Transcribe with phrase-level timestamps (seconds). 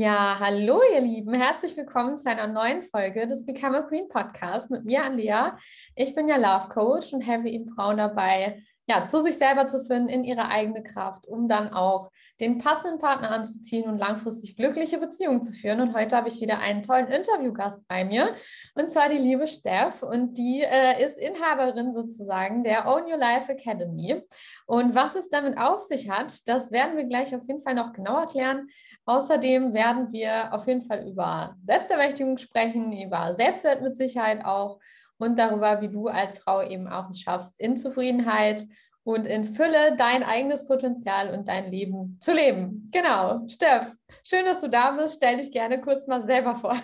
[0.00, 4.70] Ja, hallo ihr Lieben, herzlich willkommen zu einer neuen Folge des Become a Queen Podcast
[4.70, 5.58] mit mir, Andrea.
[5.96, 9.84] Ich bin ja Love Coach und helfe eben Frauen dabei, ja, zu sich selber zu
[9.84, 14.98] finden, in ihre eigene Kraft, um dann auch den passenden Partner anzuziehen und langfristig glückliche
[14.98, 15.80] Beziehungen zu führen.
[15.80, 18.34] Und heute habe ich wieder einen tollen Interviewgast bei mir,
[18.74, 20.02] und zwar die liebe Steff.
[20.02, 24.22] Und die äh, ist Inhaberin sozusagen der Own Your Life Academy.
[24.66, 27.92] Und was es damit auf sich hat, das werden wir gleich auf jeden Fall noch
[27.92, 28.68] genauer klären.
[29.04, 34.78] Außerdem werden wir auf jeden Fall über Selbstermächtigung sprechen, über Selbstwert mit Sicherheit auch
[35.18, 38.66] und darüber, wie du als Frau eben auch es schaffst, in Zufriedenheit
[39.04, 42.86] und in Fülle dein eigenes Potenzial und dein Leben zu leben.
[42.92, 43.46] Genau.
[43.48, 45.16] Steff, schön, dass du da bist.
[45.16, 46.76] Stell dich gerne kurz mal selber vor.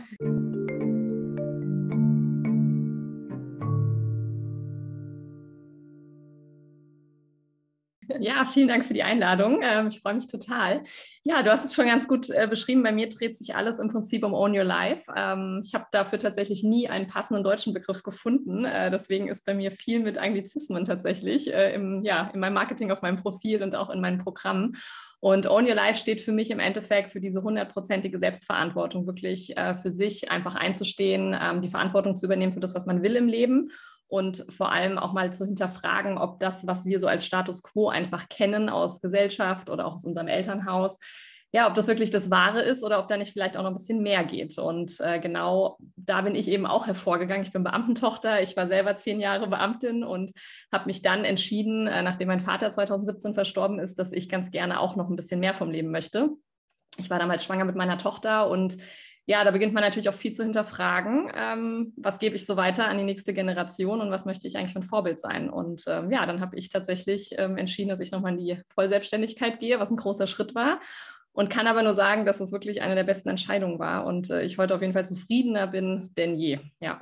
[8.44, 9.60] Vielen Dank für die Einladung.
[9.62, 10.80] Ähm, ich freue mich total.
[11.22, 12.82] Ja, du hast es schon ganz gut äh, beschrieben.
[12.82, 15.10] Bei mir dreht sich alles im Prinzip um Own Your Life.
[15.16, 18.64] Ähm, ich habe dafür tatsächlich nie einen passenden deutschen Begriff gefunden.
[18.64, 22.90] Äh, deswegen ist bei mir viel mit Anglizismen tatsächlich äh, im, ja, in meinem Marketing,
[22.90, 24.76] auf meinem Profil und auch in meinen Programmen.
[25.20, 29.90] Und Own Your Life steht für mich im Endeffekt für diese hundertprozentige Selbstverantwortung, wirklich für
[29.90, 33.70] sich einfach einzustehen, ähm, die Verantwortung zu übernehmen für das, was man will im Leben
[34.08, 37.88] und vor allem auch mal zu hinterfragen, ob das, was wir so als Status quo
[37.88, 40.98] einfach kennen aus Gesellschaft oder auch aus unserem Elternhaus,
[41.54, 43.76] ja, ob das wirklich das Wahre ist oder ob da nicht vielleicht auch noch ein
[43.76, 44.58] bisschen mehr geht.
[44.58, 47.46] Und äh, genau da bin ich eben auch hervorgegangen.
[47.46, 50.32] Ich bin Beamtentochter, ich war selber zehn Jahre Beamtin und
[50.72, 54.80] habe mich dann entschieden, äh, nachdem mein Vater 2017 verstorben ist, dass ich ganz gerne
[54.80, 56.30] auch noch ein bisschen mehr vom Leben möchte.
[56.98, 58.76] Ich war damals schwanger mit meiner Tochter und
[59.26, 62.88] ja, da beginnt man natürlich auch viel zu hinterfragen, ähm, was gebe ich so weiter
[62.88, 65.48] an die nächste Generation und was möchte ich eigentlich für ein Vorbild sein.
[65.48, 69.60] Und ähm, ja, dann habe ich tatsächlich ähm, entschieden, dass ich nochmal in die Vollselbstständigkeit
[69.60, 70.78] gehe, was ein großer Schritt war.
[71.32, 74.42] Und kann aber nur sagen, dass es wirklich eine der besten Entscheidungen war und äh,
[74.42, 76.60] ich heute auf jeden Fall zufriedener bin denn je.
[76.78, 77.00] Ja.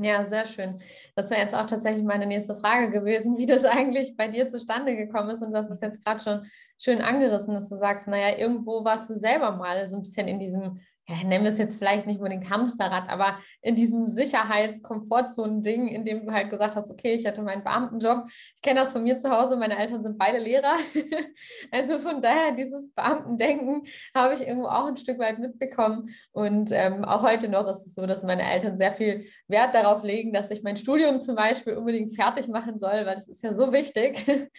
[0.00, 0.80] Ja, sehr schön.
[1.16, 4.96] Das wäre jetzt auch tatsächlich meine nächste Frage gewesen, wie das eigentlich bei dir zustande
[4.96, 6.46] gekommen ist und was ist jetzt gerade schon
[6.78, 10.38] schön angerissen, dass du sagst, naja, irgendwo warst du selber mal so ein bisschen in
[10.38, 16.04] diesem ja, nennen wir es jetzt vielleicht nicht unbedingt Hamsterrad, aber in diesem Sicherheits-Komfortzonen-Ding, in
[16.04, 18.24] dem du halt gesagt hast, okay, ich hatte meinen Beamtenjob.
[18.54, 20.74] Ich kenne das von mir zu Hause, meine Eltern sind beide Lehrer.
[21.70, 26.10] also von daher, dieses Beamtendenken habe ich irgendwo auch ein Stück weit mitbekommen.
[26.32, 30.02] Und ähm, auch heute noch ist es so, dass meine Eltern sehr viel Wert darauf
[30.02, 33.54] legen, dass ich mein Studium zum Beispiel unbedingt fertig machen soll, weil das ist ja
[33.54, 34.26] so wichtig.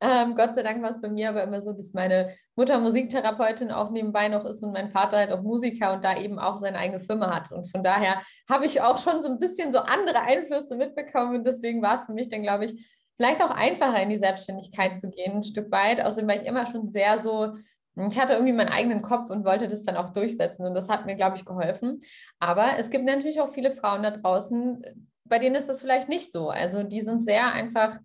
[0.00, 3.70] Ähm, Gott sei Dank war es bei mir aber immer so, dass meine Mutter Musiktherapeutin
[3.70, 6.76] auch nebenbei noch ist und mein Vater halt auch Musiker und da eben auch seine
[6.76, 7.52] eigene Firma hat.
[7.52, 8.20] Und von daher
[8.50, 11.36] habe ich auch schon so ein bisschen so andere Einflüsse mitbekommen.
[11.36, 14.98] Und deswegen war es für mich dann, glaube ich, vielleicht auch einfacher in die Selbstständigkeit
[14.98, 16.00] zu gehen, ein Stück weit.
[16.04, 17.54] Außerdem war ich immer schon sehr so,
[17.94, 20.66] ich hatte irgendwie meinen eigenen Kopf und wollte das dann auch durchsetzen.
[20.66, 22.00] Und das hat mir, glaube ich, geholfen.
[22.40, 24.82] Aber es gibt natürlich auch viele Frauen da draußen,
[25.22, 26.48] bei denen ist das vielleicht nicht so.
[26.48, 27.98] Also die sind sehr einfach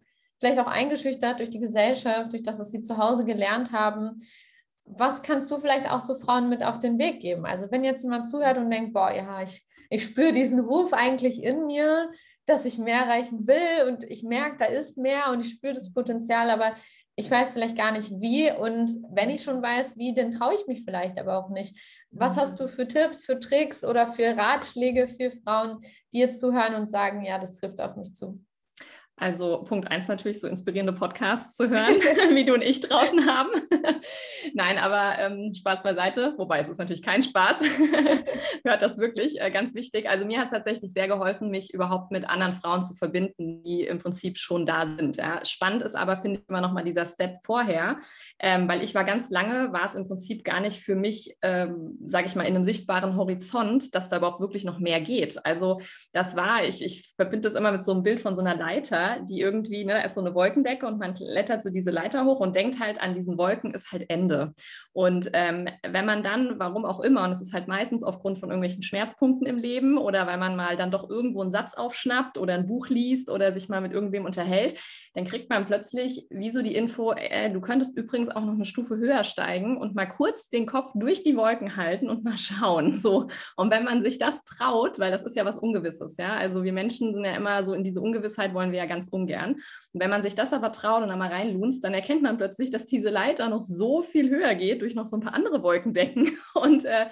[0.44, 4.12] vielleicht auch eingeschüchtert durch die Gesellschaft, durch das, was sie zu Hause gelernt haben.
[4.86, 7.46] Was kannst du vielleicht auch so Frauen mit auf den Weg geben?
[7.46, 11.42] Also wenn jetzt jemand zuhört und denkt, boah, ja, ich, ich spüre diesen Ruf eigentlich
[11.42, 12.12] in mir,
[12.46, 15.94] dass ich mehr erreichen will und ich merke, da ist mehr und ich spüre das
[15.94, 16.76] Potenzial, aber
[17.16, 20.66] ich weiß vielleicht gar nicht wie und wenn ich schon weiß, wie, dann traue ich
[20.68, 21.78] mich vielleicht aber auch nicht.
[22.10, 25.80] Was hast du für Tipps, für Tricks oder für Ratschläge für Frauen,
[26.12, 28.44] die jetzt zuhören und sagen, ja, das trifft auf mich zu?
[29.16, 31.96] Also Punkt eins natürlich, so inspirierende Podcasts zu hören,
[32.36, 33.50] wie du und ich draußen haben.
[34.54, 37.62] Nein, aber ähm, Spaß beiseite, wobei es ist natürlich kein Spaß.
[38.66, 40.10] Hört das wirklich, äh, ganz wichtig.
[40.10, 43.84] Also mir hat es tatsächlich sehr geholfen, mich überhaupt mit anderen Frauen zu verbinden, die
[43.84, 45.18] im Prinzip schon da sind.
[45.18, 45.46] Ja.
[45.46, 48.00] Spannend ist aber, finde ich, immer noch mal dieser Step vorher,
[48.40, 52.00] ähm, weil ich war ganz lange, war es im Prinzip gar nicht für mich, ähm,
[52.06, 55.46] sage ich mal, in einem sichtbaren Horizont, dass da überhaupt wirklich noch mehr geht.
[55.46, 55.82] Also
[56.14, 59.03] das war, ich, ich verbinde das immer mit so einem Bild von so einer Leiter
[59.30, 62.56] die irgendwie, ne, ist so eine Wolkendecke und man klettert so diese Leiter hoch und
[62.56, 64.54] denkt halt an diesen Wolken ist halt Ende.
[64.94, 68.50] Und ähm, wenn man dann, warum auch immer, und es ist halt meistens aufgrund von
[68.50, 72.54] irgendwelchen Schmerzpunkten im Leben oder weil man mal dann doch irgendwo einen Satz aufschnappt oder
[72.54, 74.76] ein Buch liest oder sich mal mit irgendwem unterhält,
[75.16, 78.66] dann kriegt man plötzlich wie so die Info, äh, du könntest übrigens auch noch eine
[78.66, 82.96] Stufe höher steigen und mal kurz den Kopf durch die Wolken halten und mal schauen.
[82.96, 83.28] So.
[83.56, 86.74] Und wenn man sich das traut, weil das ist ja was Ungewisses, ja, also wir
[86.74, 89.54] Menschen sind ja immer so in diese Ungewissheit wollen wir ja ganz ungern.
[89.54, 92.70] Und wenn man sich das aber traut und dann mal reinlunzt, dann erkennt man plötzlich,
[92.70, 96.30] dass diese Leiter noch so viel höher geht durch noch so ein paar andere Wolkendecken.
[96.54, 97.08] Und äh,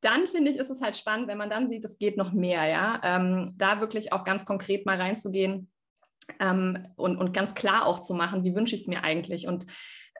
[0.00, 2.66] dann finde ich, ist es halt spannend, wenn man dann sieht, es geht noch mehr,
[2.66, 3.00] ja.
[3.02, 5.70] Ähm, da wirklich auch ganz konkret mal reinzugehen
[6.38, 9.48] ähm, und, und ganz klar auch zu machen, wie wünsche ich es mir eigentlich.
[9.48, 9.66] Und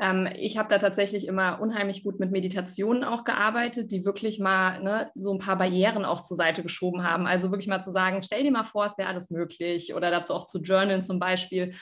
[0.00, 4.82] Ähm, ich habe da tatsächlich immer unheimlich gut mit Meditationen auch gearbeitet, die wirklich mal
[4.82, 7.28] ne, so ein paar Barrieren auch zur Seite geschoben haben.
[7.28, 10.34] Also wirklich mal zu sagen, stell dir mal vor, es wäre alles möglich oder dazu
[10.34, 11.74] auch zu journalen zum Beispiel.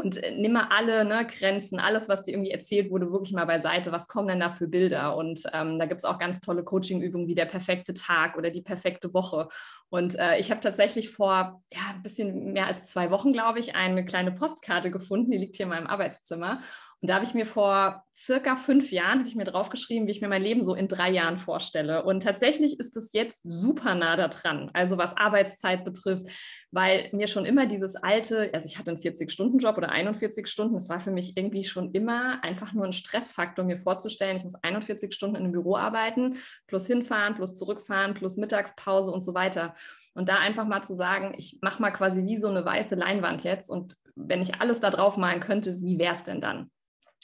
[0.00, 3.44] Und äh, nimm mal alle ne, Grenzen, alles, was dir irgendwie erzählt wurde, wirklich mal
[3.44, 3.92] beiseite.
[3.92, 5.14] Was kommen denn da für Bilder?
[5.14, 8.62] Und ähm, da gibt es auch ganz tolle Coaching-Übungen wie der perfekte Tag oder die
[8.62, 9.48] perfekte Woche.
[9.90, 13.74] Und äh, ich habe tatsächlich vor ja, ein bisschen mehr als zwei Wochen, glaube ich,
[13.74, 16.62] eine kleine Postkarte gefunden, die liegt hier in meinem Arbeitszimmer.
[17.02, 20.20] Und da habe ich mir vor circa fünf Jahren, habe ich mir draufgeschrieben, wie ich
[20.20, 22.04] mir mein Leben so in drei Jahren vorstelle.
[22.04, 26.26] Und tatsächlich ist es jetzt super nah da dran, also was Arbeitszeit betrifft,
[26.70, 30.90] weil mir schon immer dieses alte, also ich hatte einen 40-Stunden-Job oder 41 Stunden, das
[30.90, 35.14] war für mich irgendwie schon immer einfach nur ein Stressfaktor, mir vorzustellen, ich muss 41
[35.14, 36.36] Stunden in einem Büro arbeiten,
[36.66, 39.72] plus hinfahren, plus zurückfahren, plus Mittagspause und so weiter.
[40.12, 43.44] Und da einfach mal zu sagen, ich mache mal quasi wie so eine weiße Leinwand
[43.44, 46.70] jetzt und wenn ich alles da drauf malen könnte, wie wäre es denn dann?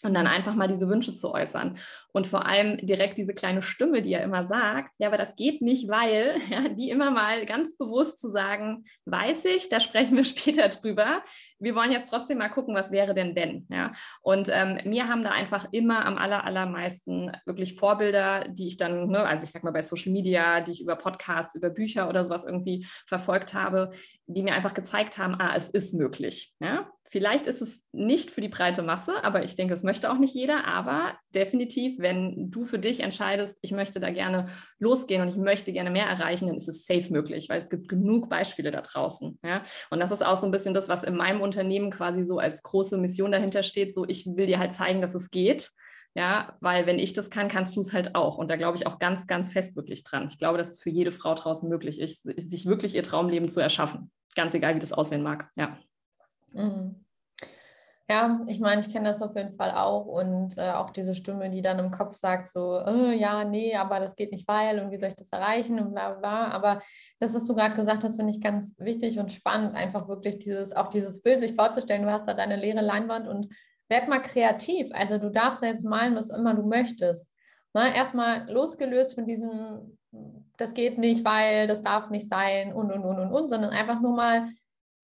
[0.03, 1.77] Und dann einfach mal diese Wünsche zu äußern.
[2.17, 5.61] Und vor allem direkt diese kleine Stimme, die ja immer sagt, ja, aber das geht
[5.61, 10.25] nicht, weil, ja, die immer mal ganz bewusst zu sagen, weiß ich, da sprechen wir
[10.25, 11.23] später drüber.
[11.59, 13.67] Wir wollen jetzt trotzdem mal gucken, was wäre denn wenn.
[13.69, 13.93] Ja?
[14.23, 19.09] Und ähm, mir haben da einfach immer am aller, allermeisten wirklich Vorbilder, die ich dann,
[19.11, 22.25] ne, also ich sag mal bei Social Media, die ich über Podcasts, über Bücher oder
[22.25, 23.91] sowas irgendwie verfolgt habe,
[24.27, 26.55] die mir einfach gezeigt haben, ah, es ist möglich.
[26.61, 26.91] Ja?
[27.09, 30.35] Vielleicht ist es nicht für die breite Masse, aber ich denke, es möchte auch nicht
[30.35, 30.67] jeder.
[30.67, 34.49] Aber definitiv, wenn du für dich entscheidest, ich möchte da gerne
[34.79, 37.88] losgehen und ich möchte gerne mehr erreichen, dann ist es safe möglich, weil es gibt
[37.88, 39.38] genug Beispiele da draußen.
[39.44, 39.62] Ja?
[39.91, 42.62] Und das ist auch so ein bisschen das, was in meinem Unternehmen quasi so als
[42.62, 43.93] große Mission dahinter steht.
[43.93, 45.70] So, ich will dir halt zeigen, dass es geht.
[46.14, 48.38] Ja, weil wenn ich das kann, kannst du es halt auch.
[48.38, 50.29] Und da glaube ich auch ganz, ganz fest wirklich dran.
[50.31, 53.61] Ich glaube, dass es für jede Frau draußen möglich ist, sich wirklich ihr Traumleben zu
[53.61, 54.11] erschaffen.
[54.35, 55.50] Ganz egal, wie das aussehen mag.
[55.56, 55.76] Ja.
[56.55, 57.06] Mhm.
[58.08, 61.50] Ja, ich meine, ich kenne das auf jeden Fall auch und äh, auch diese Stimme,
[61.50, 64.93] die dann im Kopf sagt, so, äh, ja, nee, aber das geht nicht, weil und
[64.93, 66.53] wie soll ich das erreichen und bla bla.
[66.53, 66.81] Aber
[67.19, 70.73] das, was du gerade gesagt hast, finde ich ganz wichtig und spannend, einfach wirklich dieses,
[70.73, 73.53] auch dieses Bild sich vorzustellen, du hast da deine leere Leinwand und
[73.88, 74.88] werd mal kreativ.
[74.93, 77.32] Also du darfst da jetzt malen, was immer du möchtest.
[77.75, 77.93] Ne?
[77.93, 79.99] Erstmal losgelöst von diesem,
[80.56, 84.00] das geht nicht, weil das darf nicht sein und und und und und, sondern einfach
[84.00, 84.49] nur mal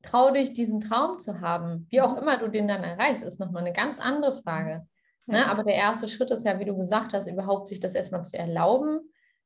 [0.02, 1.86] trau dich, diesen Traum zu haben.
[1.90, 4.86] Wie auch immer du den dann erreichst, ist nochmal eine ganz andere Frage.
[5.26, 5.38] Ne?
[5.38, 5.46] Ja.
[5.46, 8.38] Aber der erste Schritt ist ja, wie du gesagt hast, überhaupt sich das erstmal zu
[8.38, 9.00] erlauben,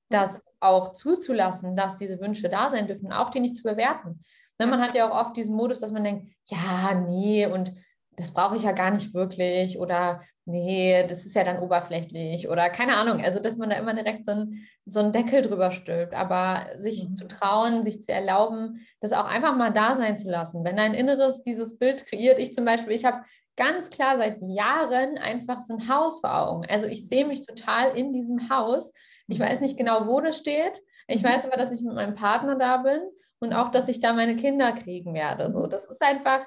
[0.09, 4.25] das auch zuzulassen, dass diese Wünsche da sein dürfen, auch die nicht zu bewerten.
[4.59, 4.67] Ne?
[4.67, 7.73] Man hat ja auch oft diesen Modus, dass man denkt, ja, nee, und
[8.17, 12.71] das brauche ich ja gar nicht wirklich oder nee, das ist ja dann oberflächlich oder
[12.71, 13.23] keine Ahnung.
[13.23, 17.09] Also, dass man da immer direkt so, ein, so einen Deckel drüber stülpt, aber sich
[17.09, 17.17] mhm.
[17.17, 20.65] zu trauen, sich zu erlauben, das auch einfach mal da sein zu lassen.
[20.65, 23.23] Wenn dein Inneres dieses Bild kreiert, ich zum Beispiel, ich habe
[23.57, 26.67] ganz klar seit Jahren einfach so ein Haus vor Augen.
[26.69, 28.93] Also, ich sehe mich total in diesem Haus.
[29.27, 30.81] Ich weiß nicht genau, wo das steht.
[31.09, 31.29] Ich mhm.
[31.29, 33.01] weiß aber, dass ich mit meinem Partner da bin
[33.41, 35.51] und auch, dass ich da meine Kinder kriegen werde.
[35.51, 36.47] So, das ist einfach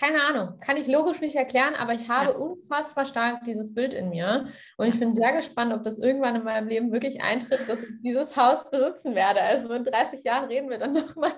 [0.00, 2.36] keine Ahnung, kann ich logisch nicht erklären, aber ich habe ja.
[2.36, 4.48] unfassbar stark dieses Bild in mir.
[4.78, 7.88] Und ich bin sehr gespannt, ob das irgendwann in meinem Leben wirklich eintritt, dass ich
[8.02, 9.42] dieses Haus besitzen werde.
[9.42, 11.32] Also in 30 Jahren reden wir dann nochmal.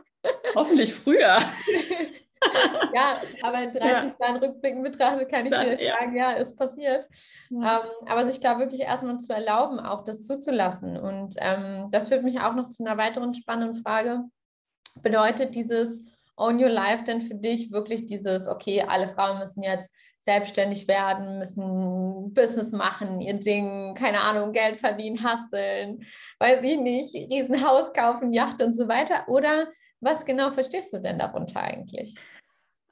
[0.54, 1.38] Hoffentlich früher.
[2.94, 4.14] ja, aber in 30 ja.
[4.20, 7.08] Jahren rückblickend betrachtet kann ich dann, dir sagen, ja, ist passiert.
[7.50, 7.80] Ja.
[7.80, 10.96] Ähm, aber sich da wirklich erstmal zu erlauben, auch das zuzulassen.
[10.96, 14.22] Und ähm, das führt mich auch noch zu einer weiteren spannenden Frage.
[15.02, 16.04] Bedeutet dieses
[16.36, 21.38] Own Your Life denn für dich wirklich dieses, okay, alle Frauen müssen jetzt selbstständig werden,
[21.38, 26.04] müssen Business machen, ihr Ding, keine Ahnung, Geld verdienen, hasseln,
[26.38, 29.24] weiß ich nicht, Riesenhaus kaufen, Yacht und so weiter?
[29.26, 29.66] Oder
[30.00, 32.14] was genau verstehst du denn darunter eigentlich?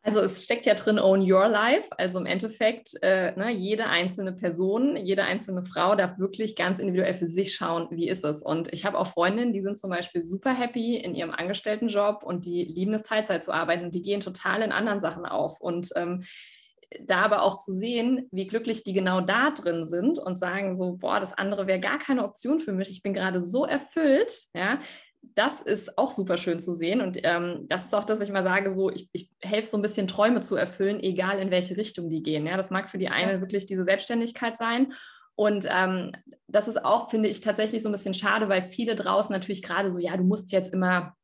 [0.03, 1.89] Also es steckt ja drin Own Your Life.
[1.99, 7.15] Also im Endeffekt, äh, ne, jede einzelne Person, jede einzelne Frau darf wirklich ganz individuell
[7.15, 8.43] für sich schauen, wie ist es.
[8.43, 12.47] Und ich habe auch Freundinnen, die sind zum Beispiel super happy in ihrem Angestelltenjob und
[12.47, 15.61] die lieben es, Teilzeit zu arbeiten und die gehen total in anderen Sachen auf.
[15.61, 16.23] Und ähm,
[16.99, 20.97] da aber auch zu sehen, wie glücklich die genau da drin sind und sagen so,
[20.97, 22.91] boah, das andere wäre gar keine Option für mich.
[22.91, 24.81] Ich bin gerade so erfüllt, ja,
[25.23, 27.01] das ist auch super schön zu sehen.
[27.01, 29.77] Und ähm, das ist auch das, was ich mal sage, so ich, ich helfe so
[29.77, 32.47] ein bisschen Träume zu erfüllen, egal in welche Richtung die gehen.
[32.47, 33.41] Ja, das mag für die eine ja.
[33.41, 34.93] wirklich diese Selbstständigkeit sein.
[35.37, 36.13] Und ähm,
[36.49, 39.91] das ist auch, finde ich, tatsächlich so ein bisschen schade, weil viele draußen natürlich gerade
[39.91, 41.15] so, ja, du musst jetzt immer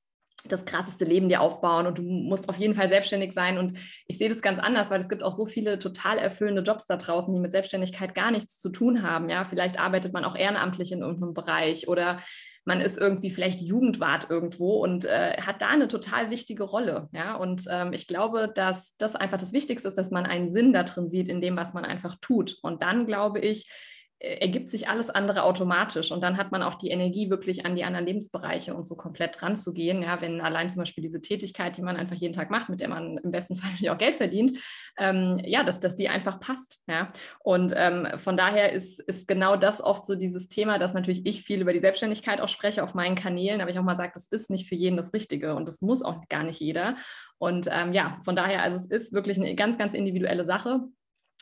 [0.49, 3.59] das krasseste Leben dir aufbauen und du musst auf jeden Fall selbstständig sein.
[3.59, 6.87] Und ich sehe das ganz anders, weil es gibt auch so viele total erfüllende Jobs
[6.87, 9.29] da draußen, die mit Selbstständigkeit gar nichts zu tun haben.
[9.29, 12.21] Ja, vielleicht arbeitet man auch ehrenamtlich in irgendeinem Bereich oder
[12.67, 17.09] man ist irgendwie vielleicht Jugendwart irgendwo und äh, hat da eine total wichtige Rolle.
[17.13, 20.73] Ja, und ähm, ich glaube, dass das einfach das Wichtigste ist, dass man einen Sinn
[20.73, 22.59] da drin sieht in dem, was man einfach tut.
[22.63, 23.71] Und dann glaube ich,
[24.19, 27.85] ergibt sich alles andere automatisch und dann hat man auch die Energie, wirklich an die
[27.85, 30.03] anderen Lebensbereiche und so komplett dran zu gehen.
[30.03, 32.89] Ja, wenn allein zum Beispiel diese Tätigkeit, die man einfach jeden Tag macht, mit der
[32.89, 34.53] man im besten Fall auch Geld verdient,
[34.97, 36.83] ähm, ja, dass, dass die einfach passt.
[36.89, 41.27] Ja, und ähm, von daher ist, ist genau das oft so dieses Thema, dass natürlich
[41.27, 44.13] ich viel über die Selbstständigkeit auch spreche auf meinen Kanälen, aber ich auch mal sage,
[44.15, 46.97] das ist nicht für jeden das Richtige und das muss auch gar nicht jeder.
[47.39, 50.81] Und ähm, ja, von daher, also es ist wirklich eine ganz, ganz individuelle Sache.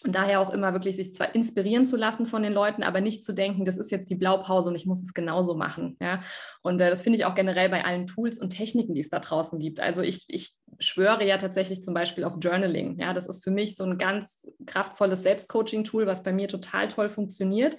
[0.02, 3.24] Und daher auch immer wirklich sich zwar inspirieren zu lassen von den Leuten, aber nicht
[3.24, 5.96] zu denken, das ist jetzt die Blaupause und ich muss es genauso machen.
[6.00, 6.20] Ja?
[6.62, 9.20] Und äh, das finde ich auch generell bei allen Tools und Techniken, die es da
[9.20, 9.80] draußen gibt.
[9.80, 12.98] Also ich, ich schwöre ja tatsächlich zum Beispiel auf Journaling.
[12.98, 17.08] Ja, das ist für mich so ein ganz kraftvolles Selbstcoaching-Tool, was bei mir total toll
[17.08, 17.76] funktioniert.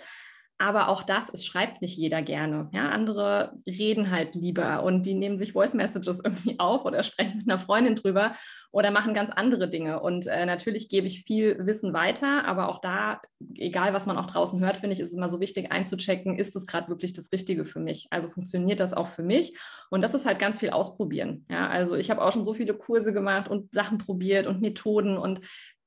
[0.57, 2.69] Aber auch das, es schreibt nicht jeder gerne.
[2.71, 7.39] Ja, andere reden halt lieber und die nehmen sich Voice Messages irgendwie auf oder sprechen
[7.39, 8.35] mit einer Freundin drüber
[8.71, 10.01] oder machen ganz andere Dinge.
[10.01, 13.21] Und äh, natürlich gebe ich viel Wissen weiter, aber auch da,
[13.55, 16.55] egal was man auch draußen hört, finde ich, ist es immer so wichtig einzuchecken, ist
[16.55, 18.07] es gerade wirklich das Richtige für mich?
[18.09, 19.57] Also funktioniert das auch für mich?
[19.89, 21.45] Und das ist halt ganz viel ausprobieren.
[21.49, 25.17] Ja, also ich habe auch schon so viele Kurse gemacht und Sachen probiert und Methoden
[25.17, 25.39] und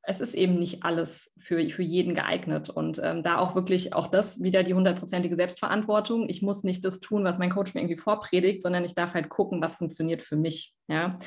[0.09, 2.71] es ist eben nicht alles für, für jeden geeignet.
[2.71, 6.31] Und ähm, da auch wirklich auch das wieder die hundertprozentige Selbstverantwortung.
[6.31, 9.29] Ich muss nicht das tun, was mein Coach mir irgendwie vorpredigt, sondern ich darf halt
[9.29, 10.75] gucken, was funktioniert für mich.
[10.89, 11.19] Ja.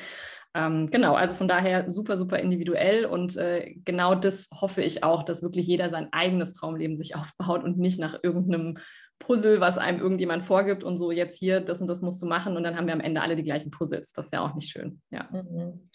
[0.54, 5.22] Ähm, genau, also von daher super, super individuell und äh, genau das hoffe ich auch,
[5.22, 8.78] dass wirklich jeder sein eigenes Traumleben sich aufbaut und nicht nach irgendeinem
[9.18, 12.56] Puzzle, was einem irgendjemand vorgibt und so jetzt hier, das und das musst du machen
[12.56, 14.12] und dann haben wir am Ende alle die gleichen Puzzles.
[14.12, 15.00] Das ist ja auch nicht schön.
[15.10, 15.28] Ja.
[15.32, 15.88] Mhm.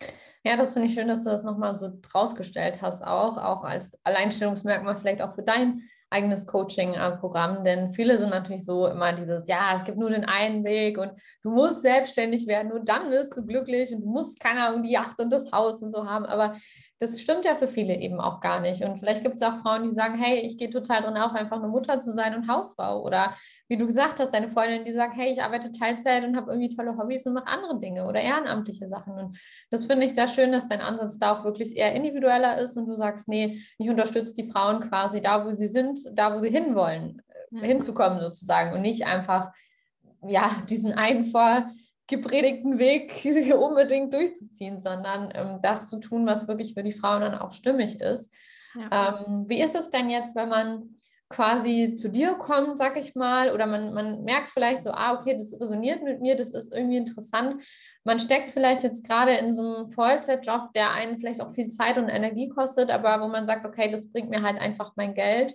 [0.44, 4.00] Ja, das finde ich schön, dass du das nochmal so rausgestellt hast, auch, auch als
[4.06, 9.74] Alleinstellungsmerkmal vielleicht auch für dein eigenes Coaching-Programm, denn viele sind natürlich so immer dieses, ja,
[9.76, 11.12] es gibt nur den einen Weg und
[11.44, 14.92] du musst selbstständig werden, nur dann wirst du glücklich und du musst, keine Ahnung, die
[14.92, 16.56] Yacht und das Haus und so haben, aber
[17.00, 18.84] das stimmt ja für viele eben auch gar nicht.
[18.84, 21.58] Und vielleicht gibt es auch Frauen, die sagen, hey, ich gehe total drin auf, einfach
[21.58, 23.04] eine Mutter zu sein und Hausbau.
[23.04, 23.36] Oder
[23.68, 26.76] wie du gesagt hast, deine Freundin, die sagt, hey, ich arbeite Teilzeit und habe irgendwie
[26.76, 29.14] tolle Hobbys und mache andere Dinge oder ehrenamtliche Sachen.
[29.14, 29.38] Und
[29.70, 32.88] das finde ich sehr schön, dass dein Ansatz da auch wirklich eher individueller ist und
[32.88, 36.50] du sagst, nee, ich unterstütze die Frauen quasi da, wo sie sind, da, wo sie
[36.50, 37.22] hinwollen,
[37.52, 37.60] mhm.
[37.60, 39.52] hinzukommen sozusagen und nicht einfach,
[40.26, 41.70] ja, diesen einen vor
[42.08, 43.26] gepredigten Weg
[43.60, 48.00] unbedingt durchzuziehen, sondern ähm, das zu tun, was wirklich für die Frauen dann auch stimmig
[48.00, 48.34] ist.
[48.76, 49.26] Ja.
[49.26, 50.96] Ähm, wie ist es denn jetzt, wenn man
[51.30, 55.36] quasi zu dir kommt, sag ich mal, oder man, man merkt vielleicht so, ah, okay,
[55.36, 57.62] das resoniert mit mir, das ist irgendwie interessant.
[58.04, 61.98] Man steckt vielleicht jetzt gerade in so einem Vollzeitjob, der einen vielleicht auch viel Zeit
[61.98, 65.54] und Energie kostet, aber wo man sagt, okay, das bringt mir halt einfach mein Geld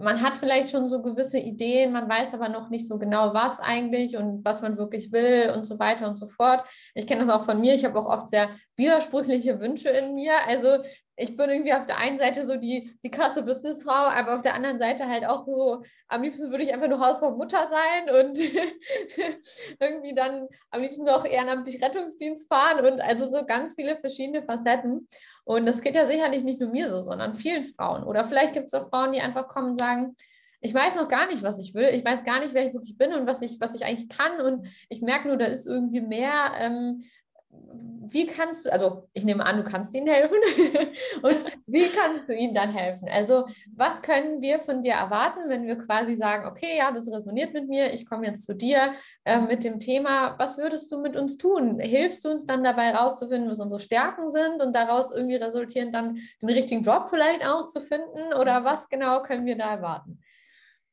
[0.00, 3.60] man hat vielleicht schon so gewisse Ideen, man weiß aber noch nicht so genau, was
[3.60, 6.66] eigentlich und was man wirklich will und so weiter und so fort.
[6.94, 7.74] Ich kenne das auch von mir.
[7.74, 10.32] Ich habe auch oft sehr widersprüchliche Wünsche in mir.
[10.46, 10.78] Also
[11.16, 14.54] ich bin irgendwie auf der einen Seite so die, die krasse Businessfrau, aber auf der
[14.54, 18.38] anderen Seite halt auch so, am liebsten würde ich einfach nur Hausfrau Mutter sein und
[19.80, 25.06] irgendwie dann am liebsten noch ehrenamtlich Rettungsdienst fahren und also so ganz viele verschiedene Facetten.
[25.44, 28.04] Und das geht ja sicherlich nicht nur mir so, sondern vielen Frauen.
[28.04, 30.14] Oder vielleicht gibt es auch Frauen, die einfach kommen und sagen,
[30.60, 31.88] ich weiß noch gar nicht, was ich will.
[31.92, 34.40] Ich weiß gar nicht, wer ich wirklich bin und was ich, was ich eigentlich kann.
[34.40, 36.52] Und ich merke nur, da ist irgendwie mehr.
[36.56, 37.04] Ähm,
[38.12, 40.36] wie kannst du, also ich nehme an, du kannst ihnen helfen.
[41.22, 43.08] und wie kannst du ihnen dann helfen?
[43.10, 47.52] Also, was können wir von dir erwarten, wenn wir quasi sagen, okay, ja, das resoniert
[47.52, 48.92] mit mir, ich komme jetzt zu dir
[49.24, 51.78] äh, mit dem Thema, was würdest du mit uns tun?
[51.78, 56.18] Hilfst du uns dann dabei rauszufinden, was unsere Stärken sind und daraus irgendwie resultierend dann
[56.40, 58.34] den richtigen Job vielleicht auch zu finden?
[58.38, 60.18] Oder was genau können wir da erwarten?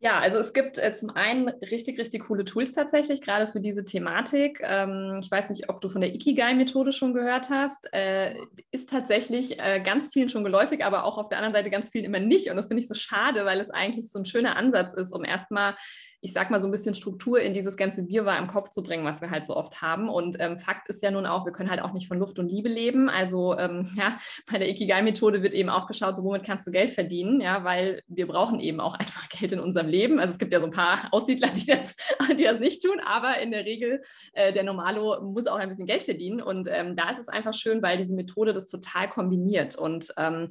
[0.01, 3.83] Ja, also es gibt äh, zum einen richtig, richtig coole Tools tatsächlich, gerade für diese
[3.83, 4.61] Thematik.
[4.63, 7.93] Ähm, ich weiß nicht, ob du von der Ikigai-Methode schon gehört hast.
[7.93, 8.35] Äh,
[8.71, 12.05] ist tatsächlich äh, ganz vielen schon geläufig, aber auch auf der anderen Seite ganz vielen
[12.05, 12.49] immer nicht.
[12.49, 15.25] Und das finde ich so schade, weil es eigentlich so ein schöner Ansatz ist, um
[15.25, 15.75] erstmal
[16.21, 19.05] ich sag mal, so ein bisschen Struktur in dieses ganze Wirrwarr im Kopf zu bringen,
[19.05, 20.09] was wir halt so oft haben.
[20.09, 22.49] Und ähm, Fakt ist ja nun auch, wir können halt auch nicht von Luft und
[22.49, 23.09] Liebe leben.
[23.09, 24.17] Also ähm, ja,
[24.51, 28.03] bei der Ikigai-Methode wird eben auch geschaut, so womit kannst du Geld verdienen, ja, weil
[28.07, 30.19] wir brauchen eben auch einfach Geld in unserem Leben.
[30.19, 31.95] Also es gibt ja so ein paar Aussiedler, die das,
[32.37, 34.01] die das nicht tun, aber in der Regel,
[34.33, 36.41] äh, der Normalo muss auch ein bisschen Geld verdienen.
[36.41, 39.77] Und ähm, da ist es einfach schön, weil diese Methode das total kombiniert.
[39.77, 40.49] Und ähm,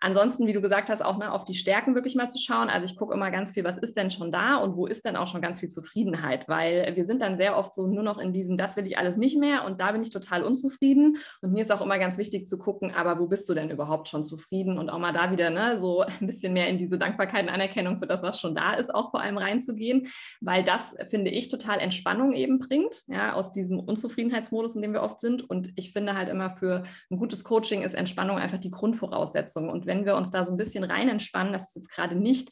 [0.00, 2.68] Ansonsten, wie du gesagt hast, auch ne, auf die Stärken wirklich mal zu schauen.
[2.68, 5.16] Also ich gucke immer ganz viel, was ist denn schon da und wo ist denn
[5.16, 8.32] auch schon ganz viel Zufriedenheit, weil wir sind dann sehr oft so nur noch in
[8.32, 11.18] diesem, das will ich alles nicht mehr und da bin ich total unzufrieden.
[11.42, 14.08] Und mir ist auch immer ganz wichtig zu gucken, aber wo bist du denn überhaupt
[14.08, 17.44] schon zufrieden und auch mal da wieder ne, so ein bisschen mehr in diese Dankbarkeit
[17.44, 20.08] und Anerkennung für das, was schon da ist, auch vor allem reinzugehen,
[20.40, 25.02] weil das, finde ich, total Entspannung eben bringt, ja, aus diesem Unzufriedenheitsmodus, in dem wir
[25.02, 25.48] oft sind.
[25.48, 29.68] Und ich finde halt immer für ein gutes Coaching ist Entspannung einfach die Grundvoraussetzung.
[29.68, 32.50] Und wenn wir uns da so ein bisschen rein entspannen, das ist jetzt gerade nicht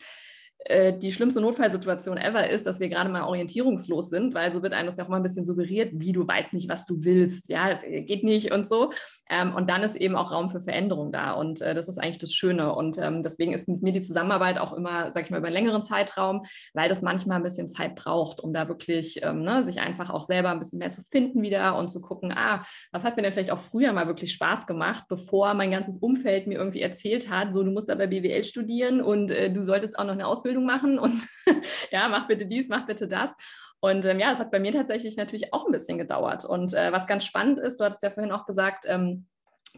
[0.68, 4.87] die schlimmste Notfallsituation ever ist, dass wir gerade mal orientierungslos sind, weil so wird einem
[4.87, 7.70] das ja auch mal ein bisschen suggeriert, wie du weißt nicht, was du willst, ja,
[7.70, 8.92] es geht nicht und so.
[9.28, 12.18] Ähm, und dann ist eben auch Raum für Veränderung da und äh, das ist eigentlich
[12.18, 15.38] das Schöne und ähm, deswegen ist mit mir die Zusammenarbeit auch immer, sag ich mal,
[15.38, 16.44] über einen längeren Zeitraum,
[16.75, 20.23] weil das manchmal ein bisschen Zeit braucht, um da wirklich ähm, ne, sich einfach auch
[20.23, 23.32] selber ein bisschen mehr zu finden wieder und zu gucken, ah, was hat mir denn
[23.32, 27.52] vielleicht auch früher mal wirklich Spaß gemacht, bevor mein ganzes Umfeld mir irgendwie erzählt hat,
[27.52, 30.67] so du musst aber BWL studieren und äh, du solltest auch noch eine Ausbildung Ausbildung
[30.67, 31.27] machen und
[31.91, 33.35] ja, mach bitte dies, mach bitte das.
[33.81, 36.45] Und ähm, ja, es hat bei mir tatsächlich natürlich auch ein bisschen gedauert.
[36.45, 39.27] Und äh, was ganz spannend ist, du hattest ja vorhin auch gesagt, ähm,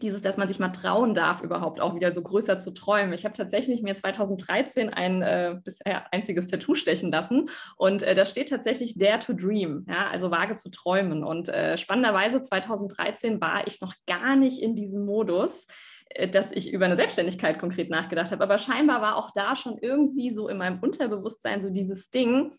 [0.00, 3.12] dieses, dass man sich mal trauen darf, überhaupt auch wieder so größer zu träumen.
[3.12, 8.24] Ich habe tatsächlich mir 2013 ein äh, bisher einziges Tattoo stechen lassen und äh, da
[8.24, 11.24] steht tatsächlich Dare to Dream, ja, also wage zu träumen.
[11.24, 15.66] Und äh, spannenderweise 2013 war ich noch gar nicht in diesem Modus.
[16.10, 18.42] Äh, dass ich über eine Selbstständigkeit konkret nachgedacht habe.
[18.42, 22.52] Aber scheinbar war auch da schon irgendwie so in meinem Unterbewusstsein so dieses Ding,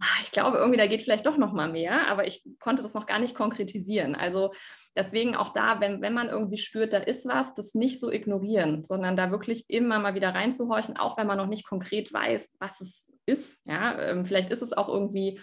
[0.00, 2.94] ah, ich glaube irgendwie, da geht vielleicht doch noch mal mehr, aber ich konnte das
[2.94, 4.14] noch gar nicht konkretisieren.
[4.14, 4.52] Also
[4.96, 8.84] deswegen auch da, wenn, wenn man irgendwie spürt, da ist was, das nicht so ignorieren,
[8.84, 12.80] sondern da wirklich immer mal wieder reinzuhorchen, auch wenn man noch nicht konkret weiß, was
[12.80, 13.60] es ist.
[13.66, 15.40] Ja, ähm, vielleicht ist es auch irgendwie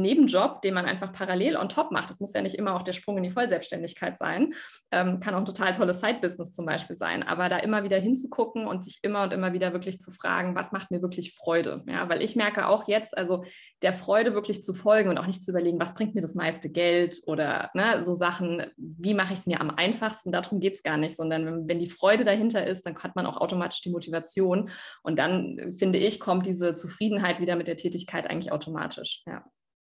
[0.00, 2.08] Nebenjob, den man einfach parallel on top macht.
[2.08, 4.54] Das muss ja nicht immer auch der Sprung in die Vollselbstständigkeit sein.
[4.90, 7.22] Ähm, kann auch ein total tolles Side-Business zum Beispiel sein.
[7.22, 10.72] Aber da immer wieder hinzugucken und sich immer und immer wieder wirklich zu fragen, was
[10.72, 11.82] macht mir wirklich Freude?
[11.86, 13.44] Ja, weil ich merke auch jetzt, also
[13.82, 16.70] der Freude wirklich zu folgen und auch nicht zu überlegen, was bringt mir das meiste
[16.70, 20.32] Geld oder ne, so Sachen, wie mache ich es mir am einfachsten?
[20.32, 23.26] Darum geht es gar nicht, sondern wenn, wenn die Freude dahinter ist, dann hat man
[23.26, 24.70] auch automatisch die Motivation.
[25.02, 29.22] Und dann, finde ich, kommt diese Zufriedenheit wieder mit der Tätigkeit eigentlich automatisch.
[29.26, 29.44] Ja.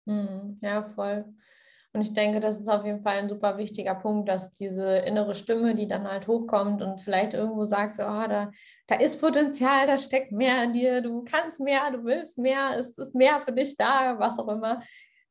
[0.06, 0.58] Mhm.
[0.60, 1.24] Ja, voll.
[1.94, 5.36] Und ich denke, das ist auf jeden Fall ein super wichtiger Punkt, dass diese innere
[5.36, 8.50] Stimme, die dann halt hochkommt und vielleicht irgendwo sagt, so, oh, da,
[8.88, 12.98] da ist Potenzial, da steckt mehr in dir, du kannst mehr, du willst mehr, es
[12.98, 14.82] ist mehr für dich da, was auch immer,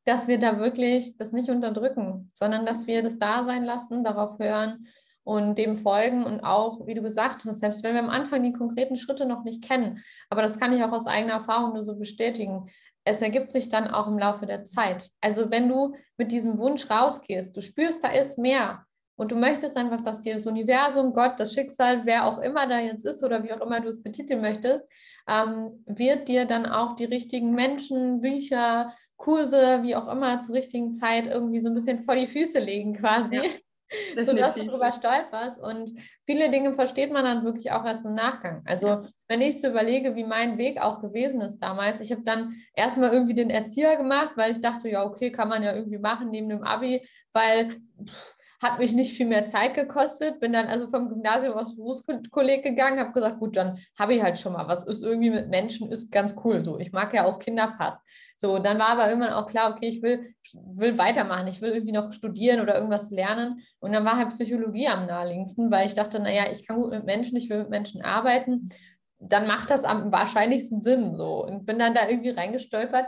[0.06, 4.38] dass wir da wirklich das nicht unterdrücken, sondern dass wir das da sein lassen, darauf
[4.38, 4.86] hören
[5.22, 8.52] und dem folgen und auch, wie du gesagt hast, selbst wenn wir am Anfang die
[8.52, 11.94] konkreten Schritte noch nicht kennen, aber das kann ich auch aus eigener Erfahrung nur so
[11.98, 12.70] bestätigen,
[13.04, 15.10] es ergibt sich dann auch im Laufe der Zeit.
[15.20, 18.86] Also wenn du mit diesem Wunsch rausgehst, du spürst, da ist mehr
[19.16, 22.80] und du möchtest einfach, dass dir das Universum, Gott, das Schicksal, wer auch immer da
[22.80, 24.88] jetzt ist oder wie auch immer du es betiteln möchtest,
[25.28, 30.94] ähm, wird dir dann auch die richtigen Menschen, Bücher, Kurse, wie auch immer zur richtigen
[30.94, 33.36] Zeit irgendwie so ein bisschen vor die Füße legen quasi.
[33.36, 33.42] Ja.
[34.16, 35.62] sodass du darüber stolperst.
[35.62, 35.92] Und
[36.24, 38.62] viele Dinge versteht man dann wirklich auch erst im Nachgang.
[38.66, 39.08] Also ja.
[39.28, 43.12] wenn ich so überlege, wie mein Weg auch gewesen ist damals, ich habe dann erstmal
[43.12, 46.48] irgendwie den Erzieher gemacht, weil ich dachte, ja, okay, kann man ja irgendwie machen neben
[46.48, 48.33] dem Abi, weil pff,
[48.64, 52.98] hat mich nicht viel mehr Zeit gekostet, bin dann also vom Gymnasium aufs Berufskolleg gegangen,
[52.98, 56.10] habe gesagt, gut, dann habe ich halt schon mal was, ist irgendwie mit Menschen, ist
[56.10, 56.78] ganz cool so.
[56.78, 57.98] Ich mag ja auch Kinderpass.
[58.38, 61.92] So, dann war aber irgendwann auch klar, okay, ich will, will weitermachen, ich will irgendwie
[61.92, 63.60] noch studieren oder irgendwas lernen.
[63.80, 67.04] Und dann war halt Psychologie am naheliegendsten, weil ich dachte, naja, ich kann gut mit
[67.04, 68.70] Menschen, ich will mit Menschen arbeiten.
[69.18, 71.44] Dann macht das am wahrscheinlichsten Sinn so.
[71.44, 73.06] Und bin dann da irgendwie reingestolpert.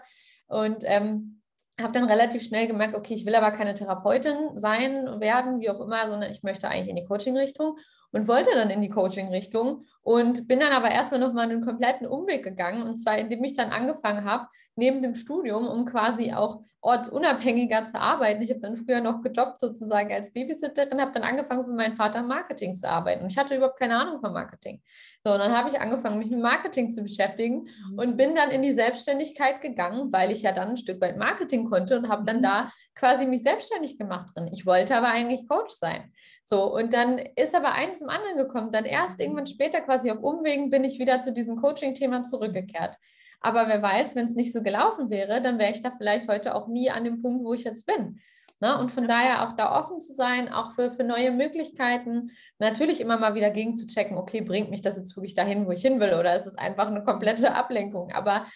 [0.48, 1.40] Und ähm,
[1.80, 5.80] habe dann relativ schnell gemerkt, okay, ich will aber keine Therapeutin sein, werden, wie auch
[5.80, 7.76] immer, sondern ich möchte eigentlich in die Coaching-Richtung
[8.12, 12.44] und wollte dann in die Coaching-Richtung und bin dann aber erstmal nochmal einen kompletten Umweg
[12.44, 17.84] gegangen und zwar indem ich dann angefangen habe, neben dem Studium, um quasi auch ortsunabhängiger
[17.84, 18.42] zu arbeiten.
[18.42, 22.22] Ich habe dann früher noch gejobbt sozusagen als Babysitterin, habe dann angefangen für meinen Vater
[22.22, 24.80] Marketing zu arbeiten und ich hatte überhaupt keine Ahnung von Marketing.
[25.24, 27.98] So, und dann habe ich angefangen, mich mit Marketing zu beschäftigen mhm.
[27.98, 31.68] und bin dann in die Selbstständigkeit gegangen, weil ich ja dann ein Stück weit Marketing
[31.68, 32.42] konnte und habe dann mhm.
[32.42, 34.48] da quasi mich selbstständig gemacht drin.
[34.52, 36.12] Ich wollte aber eigentlich Coach sein.
[36.48, 38.70] So, und dann ist aber eines im anderen gekommen.
[38.70, 42.96] Dann erst irgendwann später, quasi auf Umwegen, bin ich wieder zu diesem Coaching-Thema zurückgekehrt.
[43.40, 46.54] Aber wer weiß, wenn es nicht so gelaufen wäre, dann wäre ich da vielleicht heute
[46.54, 48.20] auch nie an dem Punkt, wo ich jetzt bin.
[48.60, 48.78] Ne?
[48.78, 52.30] Und von daher auch da offen zu sein, auch für, für neue Möglichkeiten.
[52.60, 55.72] Natürlich immer mal wieder gegen zu checken, okay, bringt mich das jetzt wirklich dahin, wo
[55.72, 58.12] ich hin will, oder ist es einfach eine komplette Ablenkung?
[58.12, 58.46] Aber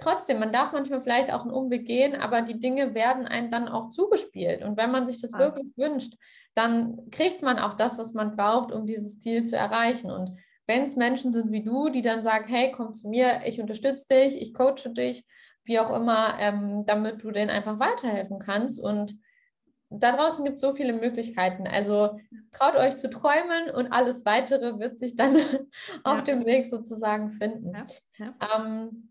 [0.00, 3.68] trotzdem, man darf manchmal vielleicht auch einen Umweg gehen, aber die Dinge werden einem dann
[3.68, 4.64] auch zugespielt.
[4.64, 5.38] Und wenn man sich das ja.
[5.38, 6.14] wirklich wünscht,
[6.54, 10.10] dann kriegt man auch das, was man braucht, um dieses Ziel zu erreichen.
[10.10, 13.60] Und wenn es Menschen sind wie du, die dann sagen, hey, komm zu mir, ich
[13.60, 15.26] unterstütze dich, ich coache dich,
[15.64, 18.80] wie auch immer, ähm, damit du denen einfach weiterhelfen kannst.
[18.80, 19.16] Und
[19.90, 21.66] da draußen gibt es so viele Möglichkeiten.
[21.66, 22.18] Also
[22.52, 25.36] traut euch zu träumen und alles weitere wird sich dann
[26.04, 26.22] auf ja.
[26.22, 27.72] dem Weg sozusagen finden.
[28.18, 28.34] Ja.
[28.56, 29.09] Ähm,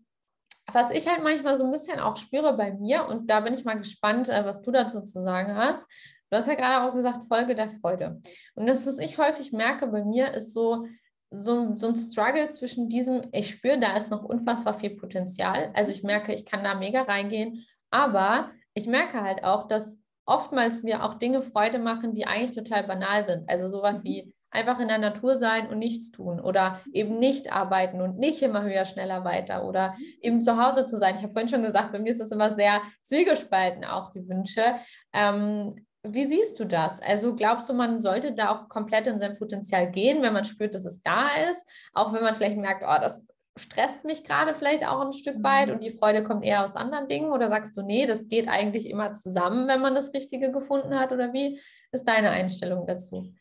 [0.72, 3.64] was ich halt manchmal so ein bisschen auch spüre bei mir, und da bin ich
[3.64, 5.86] mal gespannt, äh, was du dazu zu sagen hast.
[6.30, 8.20] Du hast ja gerade auch gesagt, Folge der Freude.
[8.54, 10.86] Und das, was ich häufig merke bei mir, ist so,
[11.30, 15.70] so, so ein Struggle zwischen diesem, ich spüre, da ist noch unfassbar viel Potenzial.
[15.74, 20.82] Also ich merke, ich kann da mega reingehen, aber ich merke halt auch, dass oftmals
[20.84, 23.48] mir auch Dinge Freude machen, die eigentlich total banal sind.
[23.48, 24.08] Also sowas mhm.
[24.08, 28.42] wie einfach in der Natur sein und nichts tun oder eben nicht arbeiten und nicht
[28.42, 31.14] immer höher, schneller, weiter oder eben zu Hause zu sein.
[31.16, 34.76] Ich habe vorhin schon gesagt, bei mir ist das immer sehr zwiegespalten, auch die Wünsche.
[35.12, 37.00] Ähm, wie siehst du das?
[37.02, 40.74] Also glaubst du, man sollte da auch komplett in sein Potenzial gehen, wenn man spürt,
[40.74, 43.24] dass es da ist, auch wenn man vielleicht merkt, oh, das
[43.58, 45.74] stresst mich gerade vielleicht auch ein Stück weit mhm.
[45.74, 47.30] und die Freude kommt eher aus anderen Dingen?
[47.30, 51.12] Oder sagst du, nee, das geht eigentlich immer zusammen, wenn man das Richtige gefunden hat?
[51.12, 51.60] Oder wie
[51.92, 53.34] ist deine Einstellung dazu?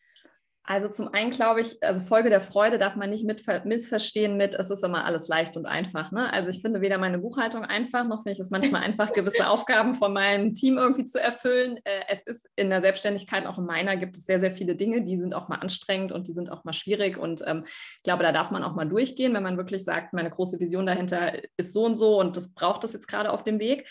[0.70, 4.54] Also zum einen glaube ich, also Folge der Freude darf man nicht mit, missverstehen mit,
[4.54, 6.12] es ist immer alles leicht und einfach.
[6.12, 6.32] Ne?
[6.32, 9.96] Also ich finde weder meine Buchhaltung einfach, noch finde ich es manchmal einfach, gewisse Aufgaben
[9.96, 11.80] von meinem Team irgendwie zu erfüllen.
[11.86, 15.02] Äh, es ist in der Selbstständigkeit, auch in meiner, gibt es sehr, sehr viele Dinge,
[15.02, 17.18] die sind auch mal anstrengend und die sind auch mal schwierig.
[17.18, 20.30] Und ähm, ich glaube, da darf man auch mal durchgehen, wenn man wirklich sagt, meine
[20.30, 23.58] große Vision dahinter ist so und so und das braucht es jetzt gerade auf dem
[23.58, 23.88] Weg.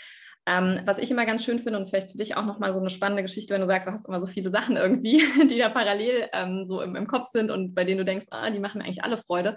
[0.49, 2.73] Ähm, was ich immer ganz schön finde, und es ist vielleicht für dich auch nochmal
[2.73, 5.19] so eine spannende Geschichte, wenn du sagst, du hast immer so viele Sachen irgendwie,
[5.51, 8.49] die da parallel ähm, so im, im, Kopf sind und bei denen du denkst, ah,
[8.49, 9.57] die machen mir eigentlich alle Freude,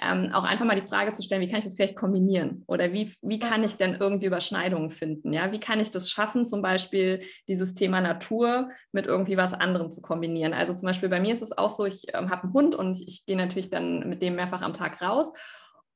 [0.00, 2.64] ähm, auch einfach mal die Frage zu stellen, wie kann ich das vielleicht kombinieren?
[2.68, 5.34] Oder wie, wie kann ich denn irgendwie Überschneidungen finden?
[5.34, 5.52] Ja?
[5.52, 10.00] Wie kann ich das schaffen, zum Beispiel dieses Thema Natur mit irgendwie was anderem zu
[10.00, 10.54] kombinieren?
[10.54, 12.98] Also zum Beispiel bei mir ist es auch so, ich ähm, habe einen Hund und
[12.98, 15.34] ich gehe natürlich dann mit dem mehrfach am Tag raus.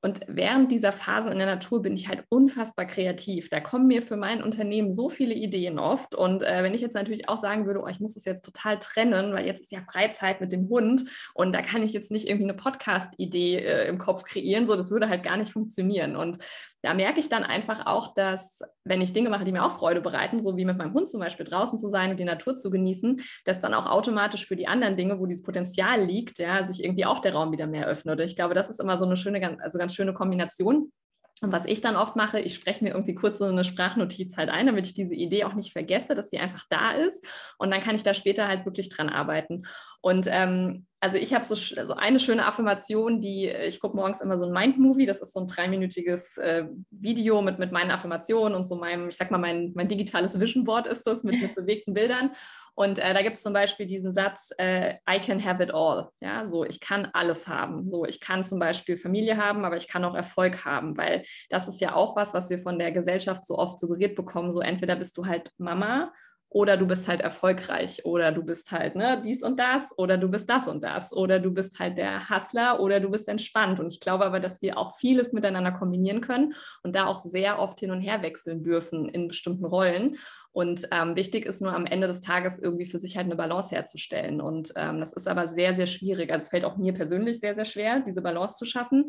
[0.04, 3.48] Und während dieser Phasen in der Natur bin ich halt unfassbar kreativ.
[3.48, 6.14] Da kommen mir für mein Unternehmen so viele Ideen oft.
[6.14, 8.78] Und äh, wenn ich jetzt natürlich auch sagen würde, oh, ich muss es jetzt total
[8.78, 12.28] trennen, weil jetzt ist ja Freizeit mit dem Hund und da kann ich jetzt nicht
[12.28, 16.16] irgendwie eine Podcast-Idee äh, im Kopf kreieren, so das würde halt gar nicht funktionieren.
[16.16, 16.36] Und
[16.84, 20.02] da merke ich dann einfach auch, dass wenn ich Dinge mache, die mir auch Freude
[20.02, 22.70] bereiten, so wie mit meinem Hund zum Beispiel draußen zu sein und die Natur zu
[22.70, 26.84] genießen, dass dann auch automatisch für die anderen Dinge, wo dieses Potenzial liegt, ja, sich
[26.84, 28.20] irgendwie auch der Raum wieder mehr öffnet.
[28.20, 30.92] Ich glaube, das ist immer so eine schöne, also ganz schöne Kombination.
[31.40, 34.50] Und was ich dann oft mache, ich spreche mir irgendwie kurz so eine Sprachnotiz halt
[34.50, 37.24] ein, damit ich diese Idee auch nicht vergesse, dass sie einfach da ist.
[37.58, 39.62] Und dann kann ich da später halt wirklich dran arbeiten.
[40.04, 44.36] Und ähm, also ich habe so, so, eine schöne Affirmation, die ich gucke morgens immer
[44.36, 45.06] so ein Mind-Movie.
[45.06, 49.16] Das ist so ein dreiminütiges äh, Video mit, mit meinen Affirmationen und so meinem, ich
[49.16, 52.32] sag mal, mein, mein digitales Vision Board ist das mit, mit bewegten Bildern.
[52.74, 56.10] Und äh, da gibt es zum Beispiel diesen Satz, äh, I can have it all.
[56.20, 57.88] Ja, so ich kann alles haben.
[57.88, 61.66] So ich kann zum Beispiel Familie haben, aber ich kann auch Erfolg haben, weil das
[61.66, 64.52] ist ja auch was, was wir von der Gesellschaft so oft suggeriert bekommen.
[64.52, 66.12] So entweder bist du halt Mama
[66.54, 70.28] oder du bist halt erfolgreich oder du bist halt ne, dies und das oder du
[70.28, 73.80] bist das und das oder du bist halt der Hustler oder du bist entspannt.
[73.80, 77.58] Und ich glaube aber, dass wir auch vieles miteinander kombinieren können und da auch sehr
[77.58, 80.16] oft hin und her wechseln dürfen in bestimmten Rollen.
[80.52, 83.74] Und ähm, wichtig ist nur am Ende des Tages irgendwie für sich halt eine Balance
[83.74, 84.40] herzustellen.
[84.40, 86.30] Und ähm, das ist aber sehr, sehr schwierig.
[86.30, 89.06] Also es fällt auch mir persönlich sehr, sehr schwer, diese Balance zu schaffen.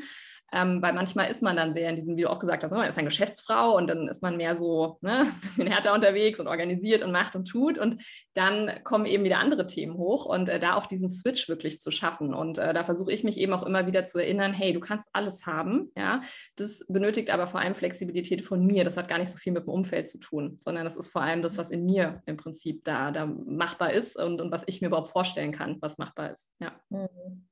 [0.52, 2.78] Ähm, weil manchmal ist man dann sehr in diesem, wie du auch gesagt hast, ne,
[2.78, 6.40] man ist eine Geschäftsfrau und dann ist man mehr so ne, ein bisschen härter unterwegs
[6.40, 7.78] und organisiert und macht und tut.
[7.78, 8.02] Und
[8.34, 11.90] dann kommen eben wieder andere Themen hoch und äh, da auch diesen Switch wirklich zu
[11.90, 12.34] schaffen.
[12.34, 15.10] Und äh, da versuche ich mich eben auch immer wieder zu erinnern, hey, du kannst
[15.14, 15.92] alles haben.
[15.98, 16.22] Ja,
[16.56, 18.84] das benötigt aber vor allem Flexibilität von mir.
[18.84, 21.22] Das hat gar nicht so viel mit dem Umfeld zu tun, sondern das ist vor
[21.24, 24.82] allem das, was in mir im Prinzip da, da machbar ist und, und was ich
[24.82, 26.52] mir überhaupt vorstellen kann, was machbar ist.
[26.60, 26.74] Ja.
[26.90, 27.48] Mhm.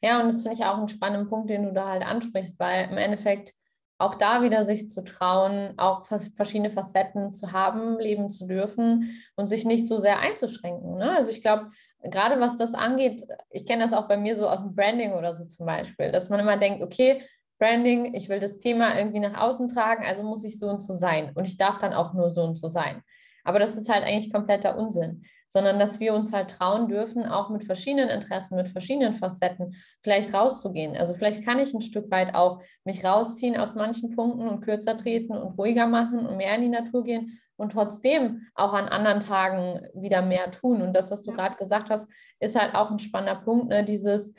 [0.00, 2.88] Ja, und das finde ich auch einen spannenden Punkt, den du da halt ansprichst, weil
[2.88, 3.52] im Endeffekt
[3.98, 9.48] auch da wieder sich zu trauen, auch verschiedene Facetten zu haben, leben zu dürfen und
[9.48, 10.96] sich nicht so sehr einzuschränken.
[10.96, 11.16] Ne?
[11.16, 11.70] Also ich glaube,
[12.04, 15.34] gerade was das angeht, ich kenne das auch bei mir so aus dem Branding oder
[15.34, 17.22] so zum Beispiel, dass man immer denkt, okay,
[17.58, 20.92] Branding, ich will das Thema irgendwie nach außen tragen, also muss ich so und so
[20.92, 23.02] sein und ich darf dann auch nur so und so sein.
[23.42, 27.48] Aber das ist halt eigentlich kompletter Unsinn, sondern dass wir uns halt trauen dürfen, auch
[27.48, 30.96] mit verschiedenen Interessen, mit verschiedenen Facetten vielleicht rauszugehen.
[30.96, 34.96] Also vielleicht kann ich ein Stück weit auch mich rausziehen aus manchen Punkten und kürzer
[34.96, 39.20] treten und ruhiger machen und mehr in die Natur gehen und trotzdem auch an anderen
[39.20, 40.82] Tagen wieder mehr tun.
[40.82, 42.08] Und das, was du gerade gesagt hast,
[42.38, 43.84] ist halt auch ein spannender Punkt, ne?
[43.84, 44.34] dieses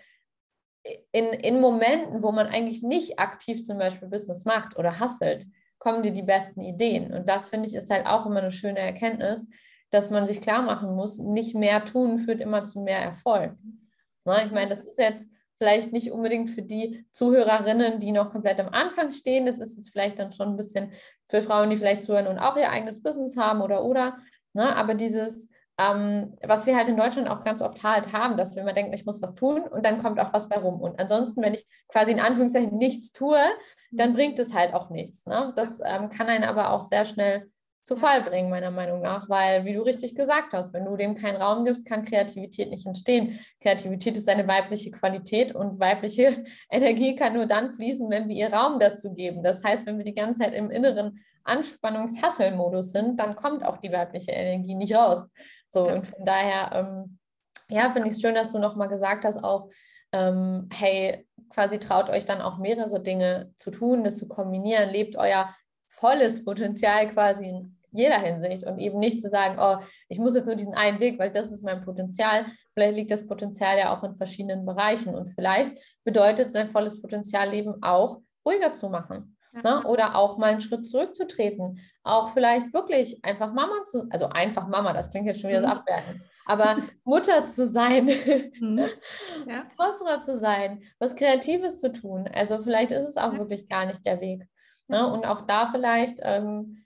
[1.11, 5.45] in, in Momenten, wo man eigentlich nicht aktiv zum Beispiel Business macht oder hasselt,
[5.77, 7.13] kommen dir die besten Ideen.
[7.13, 9.47] Und das finde ich ist halt auch immer eine schöne Erkenntnis,
[9.91, 13.53] dass man sich klar machen muss, nicht mehr tun führt immer zu mehr Erfolg.
[14.25, 18.31] Na, ne, ich meine, das ist jetzt vielleicht nicht unbedingt für die Zuhörerinnen, die noch
[18.31, 19.45] komplett am Anfang stehen.
[19.45, 20.93] Das ist jetzt vielleicht dann schon ein bisschen
[21.25, 24.17] für Frauen, die vielleicht zuhören und auch ihr eigenes Business haben oder oder.
[24.53, 24.75] Ne?
[24.75, 28.61] Aber dieses, ähm, was wir halt in Deutschland auch ganz oft halt haben, dass wir
[28.61, 30.79] immer denken, ich muss was tun und dann kommt auch was bei rum.
[30.79, 33.39] Und ansonsten, wenn ich quasi in Anführungszeichen nichts tue,
[33.91, 34.15] dann mhm.
[34.15, 35.25] bringt es halt auch nichts.
[35.25, 35.51] Ne?
[35.57, 37.49] Das ähm, kann einen aber auch sehr schnell
[37.89, 41.15] zu Fall bringen, meiner Meinung nach, weil, wie du richtig gesagt hast, wenn du dem
[41.15, 43.39] keinen Raum gibst, kann Kreativität nicht entstehen.
[43.61, 48.53] Kreativität ist eine weibliche Qualität und weibliche Energie kann nur dann fließen, wenn wir ihr
[48.53, 49.41] Raum dazu geben.
[49.41, 53.91] Das heißt, wenn wir die ganze Zeit im inneren Anspannungs-Hasselmodus sind, dann kommt auch die
[53.91, 55.27] weibliche Energie nicht raus.
[55.71, 57.17] So, und von daher, ähm,
[57.69, 59.67] ja, finde ich es schön, dass du nochmal gesagt hast, auch,
[60.11, 65.15] ähm, hey, quasi traut euch dann auch mehrere Dinge zu tun, das zu kombinieren, lebt
[65.15, 65.49] euer
[65.87, 70.45] volles Potenzial quasi in jeder Hinsicht und eben nicht zu sagen, oh, ich muss jetzt
[70.45, 72.45] nur diesen einen Weg, weil das ist mein Potenzial.
[72.73, 75.71] Vielleicht liegt das Potenzial ja auch in verschiedenen Bereichen und vielleicht
[76.03, 79.35] bedeutet sein volles Potenzialleben auch ruhiger zu machen.
[79.51, 79.83] Ne?
[79.85, 81.79] Oder auch mal einen Schritt zurückzutreten.
[82.03, 85.67] Auch vielleicht wirklich einfach Mama zu, also einfach Mama, das klingt jetzt schon wieder so
[85.67, 85.73] mhm.
[85.73, 88.05] abwertend, aber Mutter zu sein,
[88.59, 88.85] mhm.
[89.47, 89.65] ja.
[89.79, 92.29] Hausfrau zu sein, was Kreatives zu tun.
[92.33, 93.39] Also vielleicht ist es auch ja.
[93.39, 94.47] wirklich gar nicht der Weg.
[94.87, 95.11] Ne?
[95.11, 96.85] Und auch da vielleicht ähm,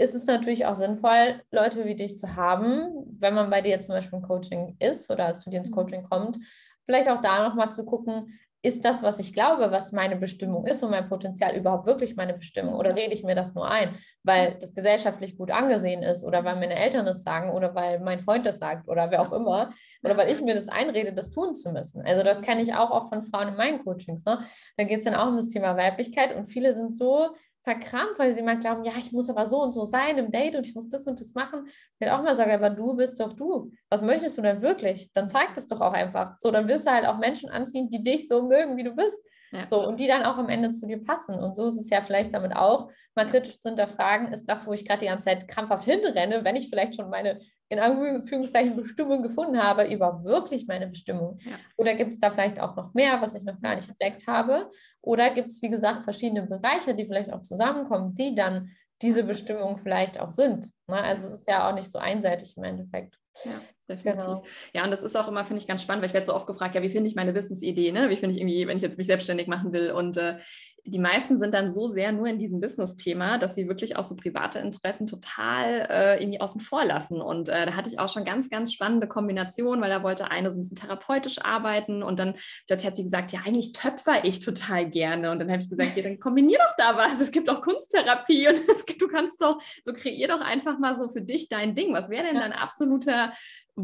[0.00, 3.94] ist es natürlich auch sinnvoll, Leute wie dich zu haben, wenn man bei dir zum
[3.94, 5.74] Beispiel im Coaching ist oder zu dir ins mhm.
[5.74, 6.38] Coaching kommt,
[6.86, 10.82] vielleicht auch da nochmal zu gucken, ist das, was ich glaube, was meine Bestimmung ist
[10.82, 12.74] und mein Potenzial überhaupt wirklich meine Bestimmung?
[12.74, 16.56] Oder rede ich mir das nur ein, weil das gesellschaftlich gut angesehen ist oder weil
[16.56, 20.16] meine Eltern das sagen oder weil mein Freund das sagt oder wer auch immer oder
[20.16, 22.02] weil ich mir das einrede, das tun zu müssen?
[22.06, 24.26] Also das kenne ich auch oft von Frauen in meinen Coachings.
[24.26, 24.44] Ne?
[24.76, 27.30] Da geht es dann auch um das Thema Weiblichkeit und viele sind so
[27.62, 30.56] verkrampft, weil sie mal glauben, ja, ich muss aber so und so sein im Date
[30.56, 31.66] und ich muss das und das machen.
[31.66, 33.72] Ich will auch mal sagen, aber du bist doch du.
[33.90, 35.12] Was möchtest du denn wirklich?
[35.12, 36.36] Dann zeig das doch auch einfach.
[36.38, 39.22] So, dann wirst du halt auch Menschen anziehen, die dich so mögen, wie du bist.
[39.52, 39.66] Ja.
[39.68, 41.34] So, und die dann auch am Ende zu dir passen.
[41.34, 44.72] Und so ist es ja vielleicht damit auch, mal kritisch zu hinterfragen, ist das, wo
[44.72, 49.22] ich gerade die ganze Zeit krampfhaft hinrenne, wenn ich vielleicht schon meine, in Anführungszeichen, Bestimmung
[49.22, 51.38] gefunden habe, überhaupt wirklich meine Bestimmung?
[51.40, 51.52] Ja.
[51.76, 54.70] Oder gibt es da vielleicht auch noch mehr, was ich noch gar nicht entdeckt habe?
[55.00, 58.70] Oder gibt es, wie gesagt, verschiedene Bereiche, die vielleicht auch zusammenkommen, die dann
[59.02, 60.70] diese Bestimmung vielleicht auch sind?
[60.86, 60.96] Ne?
[60.96, 63.16] Also es ist ja auch nicht so einseitig im Endeffekt.
[63.44, 63.60] Ja
[63.90, 64.26] definitiv.
[64.26, 64.42] Genau.
[64.72, 66.46] Ja, und das ist auch immer, finde ich, ganz spannend, weil ich werde so oft
[66.46, 68.08] gefragt, ja, wie finde ich meine Business-Idee, ne?
[68.10, 69.92] Wie finde ich irgendwie, wenn ich jetzt mich selbstständig machen will?
[69.92, 70.38] Und äh,
[70.84, 74.16] die meisten sind dann so sehr nur in diesem Business-Thema, dass sie wirklich auch so
[74.16, 77.20] private Interessen total äh, irgendwie außen vor lassen.
[77.20, 80.50] Und äh, da hatte ich auch schon ganz, ganz spannende Kombinationen, weil da wollte eine
[80.50, 82.34] so ein bisschen therapeutisch arbeiten und dann
[82.66, 85.30] plötzlich hat sie gesagt, ja, eigentlich töpfer ich total gerne.
[85.30, 87.20] Und dann habe ich gesagt, ja, dann kombinier doch da was.
[87.20, 91.08] Es gibt auch Kunsttherapie und es, du kannst doch, so kreier doch einfach mal so
[91.08, 91.92] für dich dein Ding.
[91.92, 93.32] Was wäre denn dein absoluter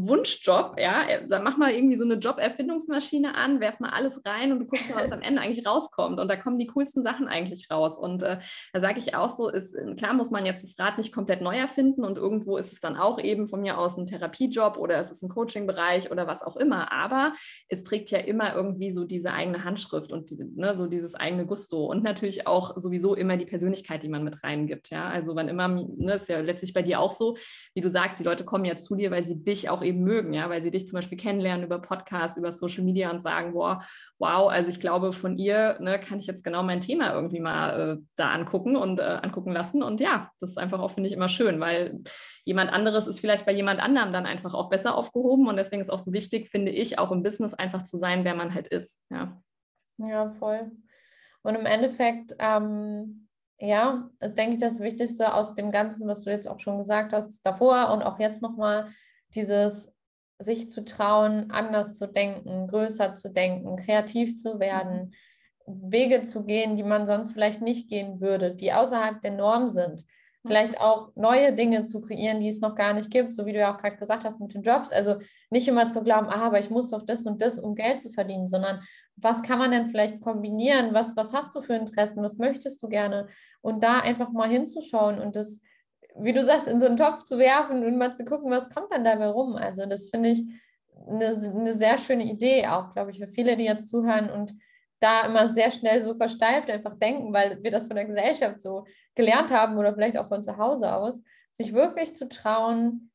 [0.05, 1.05] Wunschjob, ja,
[1.41, 5.03] mach mal irgendwie so eine Job-Erfindungsmaschine an, werf mal alles rein und du guckst mal,
[5.03, 6.19] was am Ende eigentlich rauskommt.
[6.19, 7.97] Und da kommen die coolsten Sachen eigentlich raus.
[7.97, 8.39] Und äh,
[8.73, 11.55] da sage ich auch so, ist, klar muss man jetzt das Rad nicht komplett neu
[11.57, 15.11] erfinden und irgendwo ist es dann auch eben von mir aus ein Therapiejob oder es
[15.11, 16.91] ist ein Coaching-Bereich oder was auch immer.
[16.91, 17.33] Aber
[17.69, 21.45] es trägt ja immer irgendwie so diese eigene Handschrift und die, ne, so dieses eigene
[21.45, 24.89] Gusto und natürlich auch sowieso immer die Persönlichkeit, die man mit reingibt.
[24.89, 27.37] Ja, also wann immer, ne, ist ja letztlich bei dir auch so,
[27.73, 30.33] wie du sagst, die Leute kommen ja zu dir, weil sie dich auch eben mögen,
[30.33, 33.83] ja, weil sie dich zum Beispiel kennenlernen über Podcasts, über Social Media und sagen, boah,
[34.19, 37.79] wow, also ich glaube, von ihr ne, kann ich jetzt genau mein Thema irgendwie mal
[37.79, 39.83] äh, da angucken und äh, angucken lassen.
[39.83, 41.99] Und ja, das ist einfach auch, finde ich, immer schön, weil
[42.45, 45.47] jemand anderes ist vielleicht bei jemand anderem dann einfach auch besser aufgehoben.
[45.47, 48.35] Und deswegen ist auch so wichtig, finde ich, auch im Business einfach zu sein, wer
[48.35, 49.03] man halt ist.
[49.09, 49.41] Ja,
[49.97, 50.71] ja voll.
[51.43, 53.27] Und im Endeffekt, ähm,
[53.59, 57.13] ja, ist, denke ich, das Wichtigste aus dem Ganzen, was du jetzt auch schon gesagt
[57.13, 58.89] hast, davor und auch jetzt nochmal,
[59.35, 59.91] dieses
[60.39, 65.13] sich zu trauen, anders zu denken, größer zu denken, kreativ zu werden,
[65.65, 65.91] mhm.
[65.91, 70.05] Wege zu gehen, die man sonst vielleicht nicht gehen würde, die außerhalb der Norm sind.
[70.45, 70.77] Vielleicht mhm.
[70.77, 73.73] auch neue Dinge zu kreieren, die es noch gar nicht gibt, so wie du ja
[73.73, 74.91] auch gerade gesagt hast mit den Jobs.
[74.91, 75.17] Also
[75.49, 78.09] nicht immer zu glauben, ah, aber ich muss doch das und das, um Geld zu
[78.09, 78.81] verdienen, sondern
[79.17, 80.93] was kann man denn vielleicht kombinieren?
[80.93, 82.23] Was, was hast du für Interessen?
[82.23, 83.27] Was möchtest du gerne?
[83.61, 85.59] Und da einfach mal hinzuschauen und das
[86.19, 88.91] wie du sagst, in so einen Topf zu werfen und mal zu gucken, was kommt
[88.91, 89.55] dann dabei rum.
[89.55, 90.43] Also das finde ich
[91.07, 94.53] eine, eine sehr schöne Idee auch, glaube ich, für viele, die jetzt zuhören und
[94.99, 98.85] da immer sehr schnell so versteift einfach denken, weil wir das von der Gesellschaft so
[99.15, 103.11] gelernt haben oder vielleicht auch von zu Hause aus, sich wirklich zu trauen,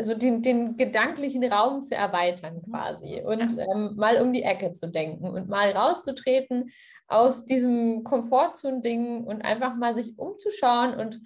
[0.00, 2.70] so den, den gedanklichen Raum zu erweitern mhm.
[2.70, 6.70] quasi und ähm, mal um die Ecke zu denken und mal rauszutreten
[7.08, 11.20] aus diesem Komfortzone-Ding und einfach mal sich umzuschauen und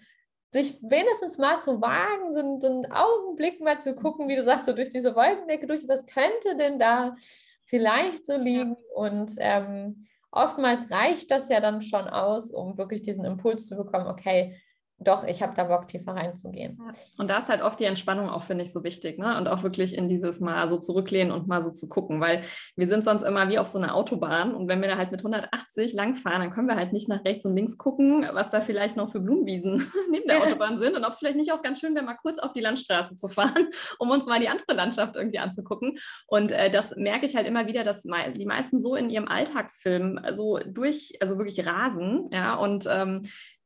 [0.52, 4.66] sich wenigstens mal zu wagen, so, so einen Augenblick mal zu gucken, wie du sagst,
[4.66, 7.16] so durch diese Wolkendecke durch, was könnte denn da
[7.64, 8.76] vielleicht so liegen.
[8.76, 8.96] Ja.
[8.96, 14.06] Und ähm, oftmals reicht das ja dann schon aus, um wirklich diesen Impuls zu bekommen,
[14.08, 14.60] okay,
[15.04, 16.80] doch, ich habe da Bock, tiefer reinzugehen.
[17.18, 19.18] Und da ist halt oft die Entspannung auch, finde ich, so wichtig.
[19.18, 19.36] Ne?
[19.36, 22.42] Und auch wirklich in dieses Mal so zurücklehnen und mal so zu gucken, weil
[22.76, 25.20] wir sind sonst immer wie auf so einer Autobahn und wenn wir da halt mit
[25.20, 28.96] 180 langfahren, dann können wir halt nicht nach rechts und links gucken, was da vielleicht
[28.96, 31.94] noch für Blumenwiesen neben der Autobahn sind und ob es vielleicht nicht auch ganz schön
[31.94, 35.38] wäre, mal kurz auf die Landstraße zu fahren, um uns mal die andere Landschaft irgendwie
[35.38, 35.98] anzugucken.
[36.26, 40.20] Und äh, das merke ich halt immer wieder, dass die meisten so in ihrem Alltagsfilm
[40.32, 43.22] so durch, also wirklich rasen, ja, und ähm,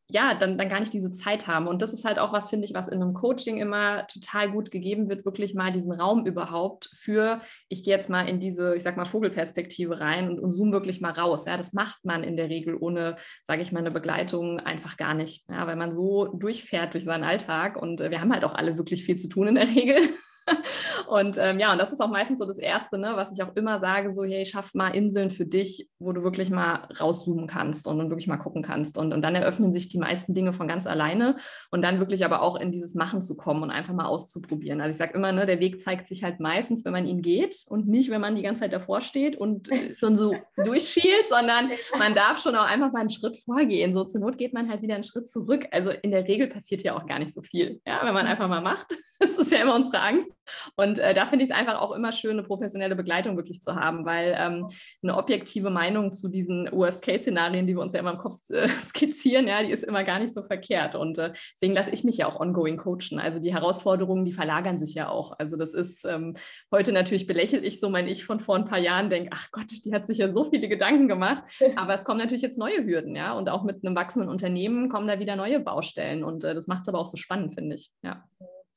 [0.08, 1.66] ja, dann, dann gar nicht diese Zeit haben.
[1.66, 4.70] Und das ist halt auch was, finde ich, was in einem Coaching immer total gut
[4.70, 8.84] gegeben wird, wirklich mal diesen Raum überhaupt für, ich gehe jetzt mal in diese, ich
[8.84, 11.44] sag mal, Vogelperspektive rein und, und zoom wirklich mal raus.
[11.46, 15.14] Ja, das macht man in der Regel ohne, sage ich mal, eine Begleitung einfach gar
[15.14, 15.44] nicht.
[15.50, 18.78] Ja, weil man so durchfährt durch seinen Alltag und äh, wir haben halt auch alle
[18.78, 19.98] wirklich viel zu tun in der Regel.
[21.08, 23.54] und ähm, ja, und das ist auch meistens so das Erste, ne, was ich auch
[23.56, 27.86] immer sage, so, hey, schaff mal Inseln für dich, wo du wirklich mal rauszoomen kannst
[27.86, 28.98] und, und wirklich mal gucken kannst.
[28.98, 31.36] Und, und dann eröffnen sich die meisten Dinge von ganz alleine
[31.70, 34.80] und dann wirklich aber auch in dieses Machen zu kommen und einfach mal auszuprobieren.
[34.80, 37.64] Also ich sage immer, ne, der Weg zeigt sich halt meistens, wenn man ihn geht
[37.68, 41.70] und nicht, wenn man die ganze Zeit davor steht und äh, schon so durchschielt, sondern
[41.98, 43.94] man darf schon auch einfach mal einen Schritt vorgehen.
[43.94, 45.66] So zur Not geht man halt wieder einen Schritt zurück.
[45.72, 48.48] Also in der Regel passiert ja auch gar nicht so viel, ja, wenn man einfach
[48.48, 48.86] mal macht.
[49.18, 50.35] Das ist ja immer unsere Angst.
[50.76, 53.74] Und äh, da finde ich es einfach auch immer schön, eine professionelle Begleitung wirklich zu
[53.74, 54.66] haben, weil ähm,
[55.02, 59.48] eine objektive Meinung zu diesen Worst-Case-Szenarien, die wir uns ja immer im Kopf äh, skizzieren,
[59.48, 60.94] ja, die ist immer gar nicht so verkehrt.
[60.94, 63.18] Und äh, deswegen lasse ich mich ja auch ongoing coachen.
[63.18, 65.38] Also die Herausforderungen, die verlagern sich ja auch.
[65.38, 66.36] Also das ist ähm,
[66.72, 69.70] heute natürlich belächelt ich so mein Ich von vor ein paar Jahren, denke, ach Gott,
[69.84, 71.44] die hat sich ja so viele Gedanken gemacht.
[71.76, 73.32] Aber es kommen natürlich jetzt neue Hürden, ja.
[73.32, 76.24] Und auch mit einem wachsenden Unternehmen kommen da wieder neue Baustellen.
[76.24, 77.90] Und äh, das macht es aber auch so spannend, finde ich.
[78.02, 78.24] Ja.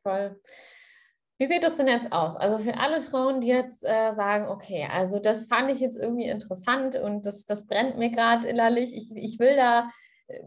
[0.01, 0.39] Voll.
[1.39, 2.35] Wie sieht das denn jetzt aus?
[2.35, 6.27] Also für alle Frauen, die jetzt äh, sagen, okay, also das fand ich jetzt irgendwie
[6.27, 9.89] interessant und das, das brennt mir gerade innerlich, ich, ich will da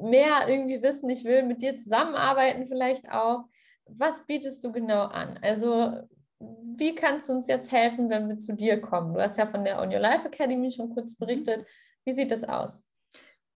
[0.01, 3.45] mehr irgendwie wissen, ich will mit dir zusammenarbeiten vielleicht auch.
[3.87, 5.39] Was bietest du genau an?
[5.41, 5.93] Also
[6.39, 9.15] wie kannst du uns jetzt helfen, wenn wir zu dir kommen?
[9.15, 11.67] Du hast ja von der On Your Life Academy schon kurz berichtet.
[12.05, 12.85] Wie sieht das aus?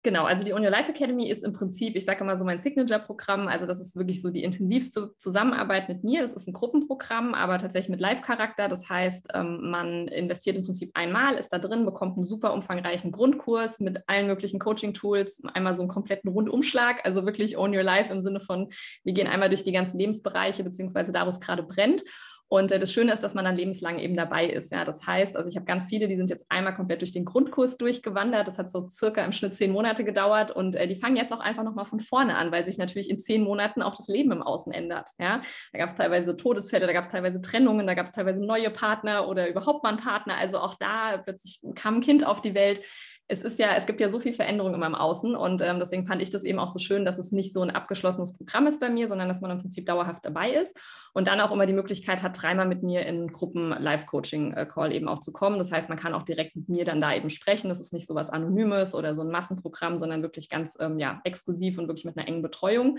[0.07, 2.61] Genau, also die On Your Life Academy ist im Prinzip, ich sage immer so mein
[2.61, 3.49] Signature-Programm.
[3.49, 6.23] Also das ist wirklich so die intensivste Zusammenarbeit mit mir.
[6.23, 8.69] Das ist ein Gruppenprogramm, aber tatsächlich mit Live-Charakter.
[8.69, 13.11] Das heißt, ähm, man investiert im Prinzip einmal, ist da drin, bekommt einen super umfangreichen
[13.11, 18.13] Grundkurs mit allen möglichen Coaching-Tools, einmal so einen kompletten Rundumschlag, also wirklich Own Your Life
[18.13, 18.69] im Sinne von,
[19.03, 22.05] wir gehen einmal durch die ganzen Lebensbereiche, beziehungsweise da, wo es gerade brennt.
[22.49, 24.71] Und äh, das Schöne ist, dass man dann lebenslang eben dabei ist.
[24.71, 27.25] Ja, das heißt, also ich habe ganz viele, die sind jetzt einmal komplett durch den
[27.25, 28.47] Grundkurs durchgewandert.
[28.47, 31.41] Das hat so circa im Schnitt zehn Monate gedauert und äh, die fangen jetzt auch
[31.41, 34.43] einfach nochmal von vorne an, weil sich natürlich in zehn Monaten auch das Leben im
[34.43, 35.11] Außen ändert.
[35.19, 35.41] Ja,
[35.73, 38.71] da gab es teilweise Todesfälle, da gab es teilweise Trennungen, da gab es teilweise neue
[38.71, 40.37] Partner oder überhaupt mal einen Partner.
[40.37, 42.81] Also auch da plötzlich kam ein Kind auf die Welt
[43.29, 46.07] es ist ja, es gibt ja so viel Veränderung in meinem Außen und ähm, deswegen
[46.07, 48.79] fand ich das eben auch so schön, dass es nicht so ein abgeschlossenes Programm ist
[48.79, 50.77] bei mir, sondern dass man im Prinzip dauerhaft dabei ist
[51.13, 55.19] und dann auch immer die Möglichkeit hat, dreimal mit mir in Gruppen Live-Coaching-Call eben auch
[55.19, 55.59] zu kommen.
[55.59, 57.69] Das heißt, man kann auch direkt mit mir dann da eben sprechen.
[57.69, 61.21] Das ist nicht so was Anonymes oder so ein Massenprogramm, sondern wirklich ganz ähm, ja,
[61.25, 62.99] exklusiv und wirklich mit einer engen Betreuung.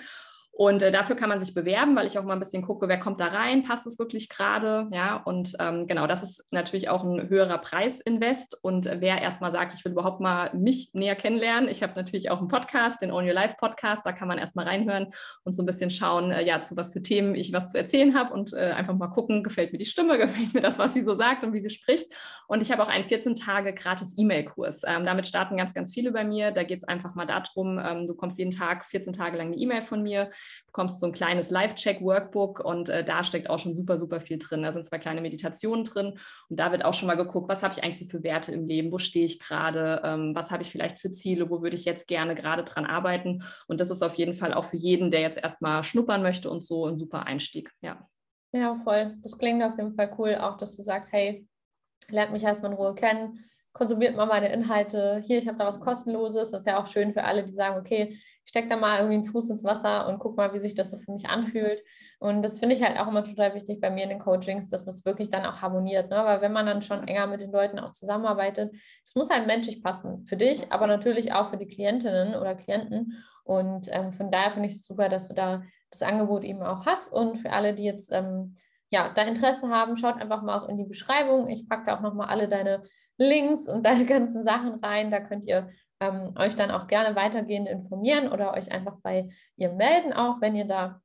[0.58, 3.00] Und äh, dafür kann man sich bewerben, weil ich auch mal ein bisschen gucke, wer
[3.00, 5.17] kommt da rein, passt es wirklich gerade, ja.
[5.17, 8.58] Und ähm, genau, das ist natürlich auch ein höherer Preisinvest.
[8.63, 12.32] Und äh, wer erstmal sagt, ich will überhaupt mal mich näher kennenlernen, ich habe natürlich
[12.32, 15.62] auch einen Podcast, den Own Your Life Podcast, da kann man erstmal reinhören und so
[15.62, 18.54] ein bisschen schauen, äh, ja, zu was für Themen ich was zu erzählen habe und
[18.54, 21.43] äh, einfach mal gucken, gefällt mir die Stimme, gefällt mir das, was sie so sagt
[21.43, 22.12] und wie sie spricht.
[22.48, 24.82] Und ich habe auch einen 14 Tage gratis E-Mail-Kurs.
[24.88, 26.52] Ähm, damit starten ganz, ganz viele bei mir.
[26.52, 29.58] Da geht es einfach mal darum, ähm, du kommst jeden Tag 14 Tage lang eine
[29.58, 30.32] E-Mail von mir
[30.66, 34.64] bekommst so ein kleines Live-Check-Workbook und äh, da steckt auch schon super, super viel drin.
[34.64, 37.74] Da sind zwei kleine Meditationen drin und da wird auch schon mal geguckt, was habe
[37.74, 40.72] ich eigentlich so für Werte im Leben, wo stehe ich gerade, ähm, was habe ich
[40.72, 43.44] vielleicht für Ziele, wo würde ich jetzt gerne gerade dran arbeiten.
[43.68, 46.64] Und das ist auf jeden Fall auch für jeden, der jetzt erstmal schnuppern möchte und
[46.64, 47.72] so ein super Einstieg.
[47.82, 48.08] Ja.
[48.54, 49.18] Ja, voll.
[49.22, 51.48] Das klingt auf jeden Fall cool, auch dass du sagst, hey,
[52.10, 53.44] lernt mich erstmal in Ruhe kennen,
[53.78, 55.22] konsumiert mal meine Inhalte.
[55.26, 56.52] Hier, ich habe da was Kostenloses.
[56.52, 59.16] Das ist ja auch schön für alle, die sagen, okay, ich stecke da mal irgendwie
[59.16, 61.84] einen Fuß ins Wasser und guck mal, wie sich das so für mich anfühlt.
[62.20, 64.88] Und das finde ich halt auch immer total wichtig bei mir in den Coachings, dass
[64.88, 66.10] es wirklich dann auch harmoniert.
[66.10, 66.16] Ne?
[66.16, 69.84] Weil wenn man dann schon enger mit den Leuten auch zusammenarbeitet, es muss halt menschlich
[69.84, 70.26] passen.
[70.26, 73.22] Für dich, aber natürlich auch für die Klientinnen oder Klienten.
[73.44, 75.62] Und ähm, von daher finde ich es super, dass du da
[75.92, 77.12] das Angebot eben auch hast.
[77.12, 78.54] Und für alle, die jetzt ähm,
[78.90, 81.48] ja, da Interesse haben, schaut einfach mal auch in die Beschreibung.
[81.48, 82.84] Ich packe da auch nochmal alle deine
[83.17, 85.12] Links und deine ganzen Sachen rein.
[85.12, 89.72] Da könnt ihr ähm, euch dann auch gerne weitergehend informieren oder euch einfach bei ihr
[89.74, 91.01] melden, auch wenn ihr da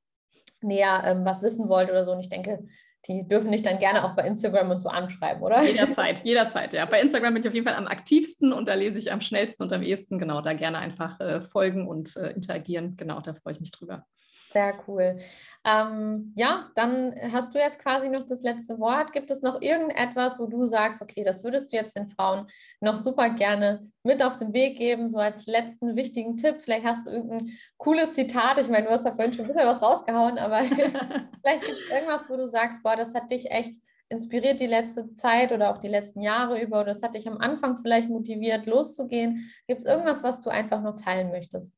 [0.60, 2.12] näher ähm, was wissen wollt oder so.
[2.12, 2.64] Und ich denke,
[3.06, 5.62] die dürfen dich dann gerne auch bei Instagram und so anschreiben, oder?
[5.62, 6.84] Jederzeit, jederzeit, ja.
[6.86, 9.64] Bei Instagram bin ich auf jeden Fall am aktivsten und da lese ich am schnellsten
[9.64, 10.18] und am ehesten.
[10.18, 12.96] Genau, da gerne einfach äh, folgen und äh, interagieren.
[12.96, 14.06] Genau, da freue ich mich drüber.
[14.52, 15.16] Sehr cool.
[15.64, 19.12] Ähm, ja, dann hast du jetzt quasi noch das letzte Wort.
[19.12, 22.46] Gibt es noch irgendetwas, wo du sagst, okay, das würdest du jetzt den Frauen
[22.80, 26.56] noch super gerne mit auf den Weg geben, so als letzten wichtigen Tipp?
[26.60, 28.58] Vielleicht hast du irgendein cooles Zitat.
[28.58, 30.58] Ich meine, du hast da vorhin schon ein bisschen was rausgehauen, aber
[31.40, 33.74] vielleicht gibt es irgendwas, wo du sagst, boah, das hat dich echt
[34.10, 37.38] inspiriert die letzte Zeit oder auch die letzten Jahre über oder das hat dich am
[37.38, 39.50] Anfang vielleicht motiviert, loszugehen.
[39.66, 41.74] Gibt es irgendwas, was du einfach noch teilen möchtest?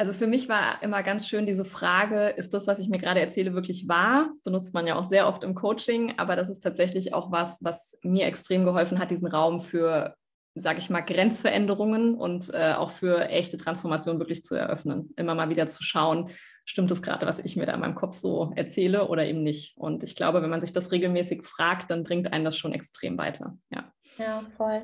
[0.00, 3.20] Also für mich war immer ganz schön diese Frage, ist das, was ich mir gerade
[3.20, 4.28] erzähle, wirklich wahr?
[4.30, 7.62] Das benutzt man ja auch sehr oft im Coaching, aber das ist tatsächlich auch was,
[7.62, 10.14] was mir extrem geholfen hat, diesen Raum für,
[10.54, 15.12] sage ich mal, Grenzveränderungen und äh, auch für echte Transformation wirklich zu eröffnen.
[15.16, 16.30] Immer mal wieder zu schauen,
[16.64, 19.76] stimmt es gerade, was ich mir da in meinem Kopf so erzähle oder eben nicht.
[19.76, 23.18] Und ich glaube, wenn man sich das regelmäßig fragt, dann bringt einen das schon extrem
[23.18, 23.58] weiter.
[23.68, 24.80] Ja, ja voll.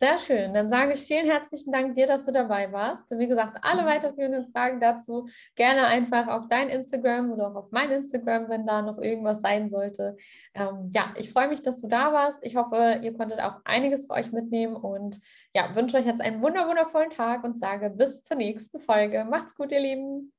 [0.00, 0.54] Sehr schön.
[0.54, 3.12] Dann sage ich vielen herzlichen Dank dir, dass du dabei warst.
[3.12, 3.86] Und wie gesagt, alle mhm.
[3.86, 8.80] weiterführenden Fragen dazu gerne einfach auf dein Instagram oder auch auf mein Instagram, wenn da
[8.80, 10.16] noch irgendwas sein sollte.
[10.54, 12.38] Ähm, ja, ich freue mich, dass du da warst.
[12.40, 15.20] Ich hoffe, ihr konntet auch einiges für euch mitnehmen und
[15.54, 19.26] ja, wünsche euch jetzt einen wundervollen Tag und sage bis zur nächsten Folge.
[19.26, 20.32] Macht's gut, ihr Lieben.